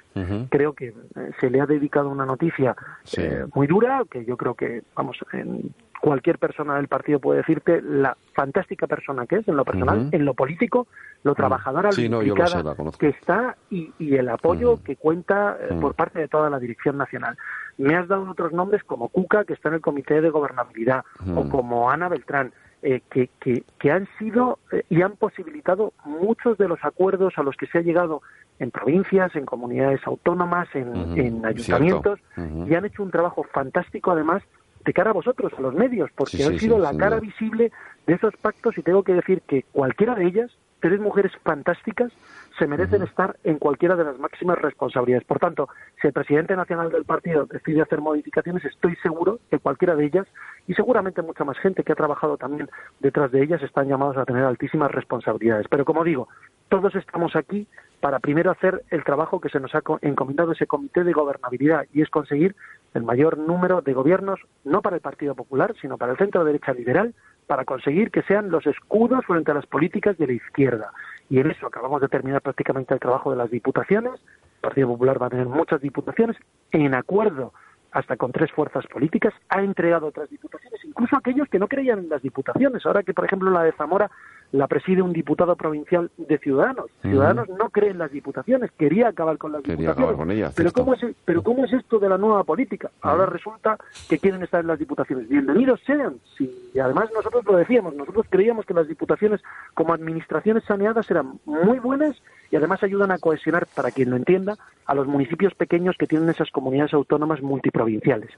Creo 0.50 0.72
que 0.72 0.88
eh, 0.88 1.30
se 1.40 1.50
le 1.50 1.60
ha 1.60 1.66
dedicado 1.66 2.08
una 2.08 2.24
noticia 2.24 2.76
eh, 3.16 3.46
muy 3.54 3.66
dura, 3.66 4.02
que 4.10 4.24
yo 4.24 4.36
creo 4.36 4.54
que, 4.54 4.82
vamos, 4.94 5.18
en 5.32 5.74
cualquier 6.02 6.38
persona 6.38 6.74
del 6.76 6.88
partido 6.88 7.20
puede 7.20 7.38
decirte 7.38 7.80
la 7.80 8.16
fantástica 8.34 8.88
persona 8.88 9.24
que 9.26 9.36
es 9.36 9.46
en 9.46 9.56
lo 9.56 9.64
personal, 9.64 10.08
en 10.10 10.24
lo 10.24 10.34
político, 10.34 10.88
lo 11.22 11.36
trabajadora, 11.36 11.90
lo 11.96 12.92
que 12.98 13.08
está 13.08 13.56
y, 13.70 13.92
el 14.00 14.28
apoyo 14.28 14.82
que 14.82 14.96
cuenta 14.96 15.56
eh, 15.60 15.74
por 15.80 15.94
parte 15.94 16.18
de 16.18 16.26
toda 16.26 16.50
la 16.50 16.58
dirección 16.58 16.98
nacional. 16.98 17.38
Me 17.78 17.94
has 17.94 18.08
dado 18.08 18.28
otros 18.28 18.52
nombres 18.52 18.82
como 18.82 19.10
Cuca, 19.10 19.44
que 19.44 19.52
está 19.52 19.68
en 19.68 19.76
el 19.76 19.80
Comité 19.80 20.20
de 20.20 20.30
Gobernabilidad, 20.30 21.04
o 21.36 21.48
como 21.48 21.88
Ana 21.88 22.08
Beltrán, 22.08 22.52
eh, 22.82 23.00
que, 23.10 23.30
que, 23.78 23.90
han 23.90 24.08
sido 24.18 24.58
eh, 24.72 24.82
y 24.90 25.02
han 25.02 25.12
posibilitado 25.12 25.92
muchos 26.04 26.58
de 26.58 26.66
los 26.66 26.84
acuerdos 26.84 27.34
a 27.36 27.42
los 27.42 27.56
que 27.56 27.66
se 27.68 27.78
ha 27.78 27.82
llegado 27.82 28.22
en 28.58 28.70
provincias, 28.70 29.34
en 29.36 29.46
comunidades 29.46 30.00
autónomas, 30.04 30.68
en, 30.74 31.44
ayuntamientos, 31.44 32.18
y 32.36 32.74
han 32.74 32.84
hecho 32.84 33.02
un 33.02 33.10
trabajo 33.10 33.44
fantástico 33.44 34.10
además 34.10 34.42
de 34.84 34.92
cara 34.92 35.10
a 35.10 35.14
vosotros, 35.14 35.52
a 35.56 35.60
los 35.60 35.74
medios, 35.74 36.10
porque 36.14 36.44
han 36.44 36.58
sido 36.58 36.78
la 36.78 36.96
cara 36.96 37.20
visible 37.20 37.70
de 38.06 38.14
esos 38.14 38.36
pactos 38.36 38.76
y 38.78 38.82
tengo 38.82 39.02
que 39.02 39.14
decir 39.14 39.42
que 39.42 39.64
cualquiera 39.72 40.14
de 40.14 40.26
ellas, 40.26 40.50
tres 40.80 41.00
mujeres 41.00 41.32
fantásticas, 41.44 42.12
se 42.58 42.66
merecen 42.66 43.02
estar 43.02 43.36
en 43.44 43.58
cualquiera 43.58 43.96
de 43.96 44.04
las 44.04 44.18
máximas 44.18 44.58
responsabilidades. 44.58 45.26
Por 45.26 45.38
tanto, 45.38 45.68
si 46.00 46.08
el 46.08 46.12
presidente 46.12 46.56
nacional 46.56 46.90
del 46.90 47.04
partido 47.04 47.46
decide 47.46 47.82
hacer 47.82 48.00
modificaciones, 48.00 48.64
estoy 48.64 48.96
seguro 48.96 49.38
que 49.50 49.58
cualquiera 49.58 49.94
de 49.94 50.04
ellas, 50.04 50.26
y 50.66 50.74
seguramente 50.74 51.22
mucha 51.22 51.44
más 51.44 51.58
gente 51.58 51.82
que 51.82 51.92
ha 51.92 51.96
trabajado 51.96 52.36
también 52.36 52.68
detrás 53.00 53.30
de 53.30 53.42
ellas, 53.42 53.62
están 53.62 53.88
llamados 53.88 54.16
a 54.16 54.24
tener 54.24 54.44
altísimas 54.44 54.90
responsabilidades. 54.90 55.66
Pero 55.68 55.84
como 55.84 56.04
digo, 56.04 56.28
todos 56.68 56.94
estamos 56.94 57.36
aquí 57.36 57.66
para 58.00 58.18
primero 58.18 58.50
hacer 58.50 58.82
el 58.90 59.04
trabajo 59.04 59.40
que 59.40 59.48
se 59.48 59.60
nos 59.60 59.74
ha 59.74 59.82
encomendado 60.00 60.52
ese 60.52 60.66
comité 60.66 61.04
de 61.04 61.12
gobernabilidad 61.12 61.86
y 61.92 62.02
es 62.02 62.10
conseguir 62.10 62.56
el 62.94 63.04
mayor 63.04 63.38
número 63.38 63.80
de 63.80 63.92
gobiernos, 63.92 64.40
no 64.64 64.82
para 64.82 64.96
el 64.96 65.02
Partido 65.02 65.34
Popular, 65.34 65.74
sino 65.80 65.96
para 65.98 66.12
el 66.12 66.18
centro 66.18 66.44
derecha 66.44 66.72
liberal, 66.72 67.14
para 67.46 67.64
conseguir 67.64 68.10
que 68.10 68.22
sean 68.22 68.50
los 68.50 68.66
escudos 68.66 69.24
frente 69.26 69.50
a 69.50 69.54
las 69.54 69.66
políticas 69.66 70.16
de 70.18 70.26
la 70.26 70.32
izquierda. 70.32 70.92
Y 71.28 71.40
en 71.40 71.50
eso 71.50 71.66
acabamos 71.66 72.00
de 72.00 72.08
terminar 72.08 72.42
prácticamente 72.42 72.94
el 72.94 73.00
trabajo 73.00 73.30
de 73.30 73.36
las 73.36 73.50
diputaciones. 73.50 74.12
El 74.14 74.60
Partido 74.60 74.88
Popular 74.88 75.20
va 75.20 75.26
a 75.26 75.30
tener 75.30 75.46
muchas 75.46 75.80
diputaciones 75.80 76.36
en 76.70 76.94
acuerdo 76.94 77.52
hasta 77.92 78.16
con 78.16 78.32
tres 78.32 78.50
fuerzas 78.52 78.86
políticas, 78.86 79.34
ha 79.48 79.62
entregado 79.62 80.06
otras 80.06 80.28
diputaciones, 80.30 80.82
incluso 80.84 81.16
aquellos 81.16 81.48
que 81.48 81.58
no 81.58 81.68
creían 81.68 82.00
en 82.00 82.08
las 82.08 82.22
diputaciones. 82.22 82.84
Ahora 82.86 83.02
que, 83.02 83.12
por 83.12 83.26
ejemplo, 83.26 83.50
la 83.50 83.62
de 83.62 83.72
Zamora 83.72 84.10
la 84.52 84.66
preside 84.66 85.02
un 85.02 85.12
diputado 85.12 85.56
provincial 85.56 86.10
de 86.16 86.38
Ciudadanos. 86.38 86.86
Ciudadanos 87.00 87.48
no 87.48 87.70
cree 87.70 87.90
en 87.90 87.98
las 87.98 88.10
diputaciones, 88.12 88.70
quería 88.72 89.08
acabar 89.08 89.38
con 89.38 89.52
las 89.52 89.62
diputaciones. 89.62 90.52
pero, 90.54 90.72
¿cómo 90.72 90.94
es, 90.94 91.00
pero 91.24 91.42
¿cómo 91.42 91.64
es 91.64 91.72
esto 91.72 91.98
de 91.98 92.08
la 92.08 92.18
nueva 92.18 92.44
política? 92.44 92.90
Ahora 93.00 93.26
resulta 93.26 93.78
que 94.08 94.18
quieren 94.18 94.42
estar 94.42 94.60
en 94.60 94.66
las 94.66 94.78
diputaciones. 94.78 95.28
Bienvenidos 95.28 95.80
sean. 95.86 96.16
y 96.38 96.78
además 96.78 97.10
nosotros 97.14 97.44
lo 97.46 97.56
decíamos, 97.56 97.94
nosotros 97.94 98.26
creíamos 98.28 98.66
que 98.66 98.74
las 98.74 98.88
diputaciones 98.88 99.40
como 99.74 99.94
administraciones 99.94 100.64
saneadas 100.64 101.10
eran 101.10 101.40
muy 101.46 101.78
buenas 101.78 102.22
y 102.50 102.56
además 102.56 102.82
ayudan 102.82 103.10
a 103.10 103.18
cohesionar, 103.18 103.66
para 103.74 103.90
quien 103.90 104.10
lo 104.10 104.16
entienda, 104.16 104.56
a 104.84 104.94
los 104.94 105.06
municipios 105.06 105.54
pequeños 105.54 105.96
que 105.98 106.06
tienen 106.06 106.28
esas 106.28 106.50
comunidades 106.50 106.92
autónomas 106.92 107.40
multiprovinciales 107.40 107.81
provinciales 107.82 108.30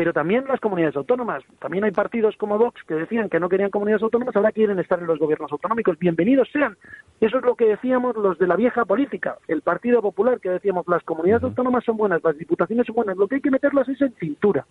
pero 0.00 0.14
también 0.14 0.46
las 0.48 0.60
comunidades 0.60 0.96
autónomas. 0.96 1.44
También 1.58 1.84
hay 1.84 1.90
partidos 1.90 2.34
como 2.38 2.56
Vox 2.56 2.82
que 2.84 2.94
decían 2.94 3.28
que 3.28 3.38
no 3.38 3.50
querían 3.50 3.68
comunidades 3.68 4.02
autónomas, 4.02 4.34
ahora 4.34 4.50
quieren 4.50 4.78
estar 4.78 4.98
en 4.98 5.06
los 5.06 5.18
gobiernos 5.18 5.52
autonómicos. 5.52 5.98
Bienvenidos 5.98 6.48
sean. 6.50 6.78
Eso 7.20 7.36
es 7.36 7.44
lo 7.44 7.54
que 7.54 7.66
decíamos 7.66 8.16
los 8.16 8.38
de 8.38 8.46
la 8.46 8.56
vieja 8.56 8.86
política, 8.86 9.36
el 9.46 9.60
Partido 9.60 10.00
Popular, 10.00 10.40
que 10.40 10.48
decíamos 10.48 10.88
las 10.88 11.02
comunidades 11.02 11.42
autónomas 11.44 11.84
son 11.84 11.98
buenas, 11.98 12.24
las 12.24 12.38
diputaciones 12.38 12.86
son 12.86 12.96
buenas, 12.96 13.18
lo 13.18 13.28
que 13.28 13.34
hay 13.34 13.40
que 13.42 13.50
meterlas 13.50 13.90
es 13.90 14.00
en 14.00 14.14
cintura, 14.14 14.64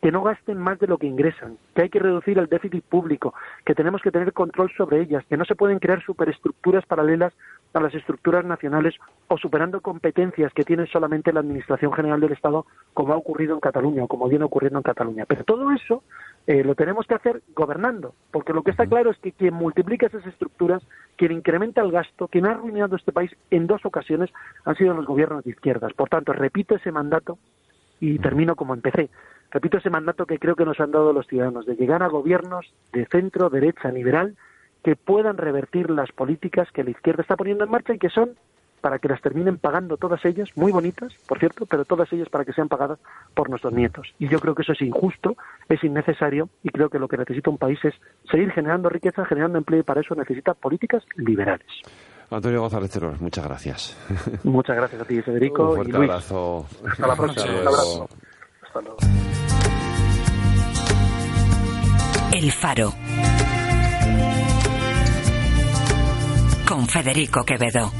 que 0.00 0.12
no 0.12 0.22
gasten 0.22 0.56
más 0.58 0.78
de 0.78 0.86
lo 0.86 0.98
que 0.98 1.08
ingresan, 1.08 1.58
que 1.74 1.82
hay 1.82 1.88
que 1.88 1.98
reducir 1.98 2.38
el 2.38 2.46
déficit 2.46 2.84
público, 2.84 3.34
que 3.64 3.74
tenemos 3.74 4.02
que 4.02 4.12
tener 4.12 4.32
control 4.32 4.70
sobre 4.76 5.00
ellas, 5.00 5.24
que 5.28 5.36
no 5.36 5.44
se 5.44 5.56
pueden 5.56 5.80
crear 5.80 6.00
superestructuras 6.04 6.86
paralelas 6.86 7.32
a 7.74 7.80
las 7.80 7.92
estructuras 7.92 8.44
nacionales 8.44 8.94
o 9.26 9.36
superando 9.36 9.80
competencias 9.80 10.52
que 10.52 10.62
tiene 10.62 10.86
solamente 10.86 11.32
la 11.32 11.40
Administración 11.40 11.92
General 11.92 12.20
del 12.20 12.32
Estado, 12.32 12.66
como 12.94 13.14
ha 13.14 13.16
ocurrido 13.16 13.54
en 13.54 13.60
Cataluña 13.60 14.04
o 14.04 14.08
como 14.08 14.28
viene 14.28 14.44
ocurriendo 14.44 14.75
en 14.78 14.82
Cataluña. 14.82 15.24
Pero 15.26 15.44
todo 15.44 15.70
eso 15.72 16.02
eh, 16.46 16.62
lo 16.62 16.74
tenemos 16.74 17.06
que 17.06 17.14
hacer 17.14 17.42
gobernando, 17.54 18.14
porque 18.30 18.52
lo 18.52 18.62
que 18.62 18.70
está 18.70 18.86
claro 18.86 19.10
es 19.10 19.18
que 19.18 19.32
quien 19.32 19.54
multiplica 19.54 20.06
esas 20.06 20.24
estructuras, 20.26 20.82
quien 21.16 21.32
incrementa 21.32 21.80
el 21.80 21.90
gasto, 21.90 22.28
quien 22.28 22.46
ha 22.46 22.52
arruinado 22.52 22.94
este 22.94 23.12
país 23.12 23.32
en 23.50 23.66
dos 23.66 23.84
ocasiones 23.84 24.30
han 24.64 24.76
sido 24.76 24.94
los 24.94 25.06
gobiernos 25.06 25.44
de 25.44 25.50
izquierdas. 25.50 25.92
Por 25.94 26.08
tanto, 26.08 26.32
repito 26.32 26.76
ese 26.76 26.92
mandato 26.92 27.38
y 27.98 28.18
termino 28.18 28.54
como 28.54 28.74
empecé. 28.74 29.10
Repito 29.50 29.78
ese 29.78 29.90
mandato 29.90 30.26
que 30.26 30.38
creo 30.38 30.54
que 30.54 30.64
nos 30.64 30.78
han 30.80 30.92
dado 30.92 31.12
los 31.12 31.26
ciudadanos, 31.26 31.66
de 31.66 31.76
llegar 31.76 32.02
a 32.02 32.08
gobiernos 32.08 32.72
de 32.92 33.06
centro, 33.06 33.50
derecha, 33.50 33.90
liberal, 33.90 34.36
que 34.84 34.94
puedan 34.94 35.36
revertir 35.36 35.90
las 35.90 36.12
políticas 36.12 36.70
que 36.70 36.84
la 36.84 36.90
izquierda 36.90 37.22
está 37.22 37.36
poniendo 37.36 37.64
en 37.64 37.70
marcha 37.70 37.94
y 37.94 37.98
que 37.98 38.08
son 38.08 38.36
para 38.86 39.00
que 39.00 39.08
las 39.08 39.20
terminen 39.20 39.58
pagando 39.58 39.96
todas 39.96 40.24
ellas, 40.24 40.48
muy 40.54 40.70
bonitas, 40.70 41.12
por 41.26 41.40
cierto, 41.40 41.66
pero 41.66 41.84
todas 41.84 42.12
ellas 42.12 42.28
para 42.28 42.44
que 42.44 42.52
sean 42.52 42.68
pagadas 42.68 43.00
por 43.34 43.50
nuestros 43.50 43.72
nietos. 43.72 44.14
Y 44.20 44.28
yo 44.28 44.38
creo 44.38 44.54
que 44.54 44.62
eso 44.62 44.74
es 44.74 44.80
injusto, 44.80 45.34
es 45.68 45.82
innecesario 45.82 46.50
y 46.62 46.68
creo 46.68 46.88
que 46.88 47.00
lo 47.00 47.08
que 47.08 47.16
necesita 47.16 47.50
un 47.50 47.58
país 47.58 47.80
es 47.82 47.94
seguir 48.30 48.52
generando 48.52 48.88
riqueza, 48.88 49.24
generando 49.24 49.58
empleo 49.58 49.80
y 49.80 49.82
para 49.82 50.02
eso 50.02 50.14
necesita 50.14 50.54
políticas 50.54 51.02
liberales. 51.16 51.66
Antonio 52.30 52.60
González 52.60 52.96
muchas 53.20 53.44
gracias. 53.44 53.96
Muchas 54.44 54.76
gracias 54.76 55.02
a 55.02 55.04
ti, 55.04 55.20
Federico. 55.20 55.70
Un 55.70 55.74
fuerte 55.74 55.96
abrazo. 55.96 56.66
Hasta 56.88 57.06
la 57.08 57.16
próxima. 57.16 57.44
Un 57.44 57.58
abrazo. 57.66 58.08
Hasta 58.62 58.80
luego. 58.82 58.96
El 62.32 62.52
Faro. 62.52 62.92
Con 66.68 66.86
Federico 66.86 67.44
Quevedo. 67.44 67.90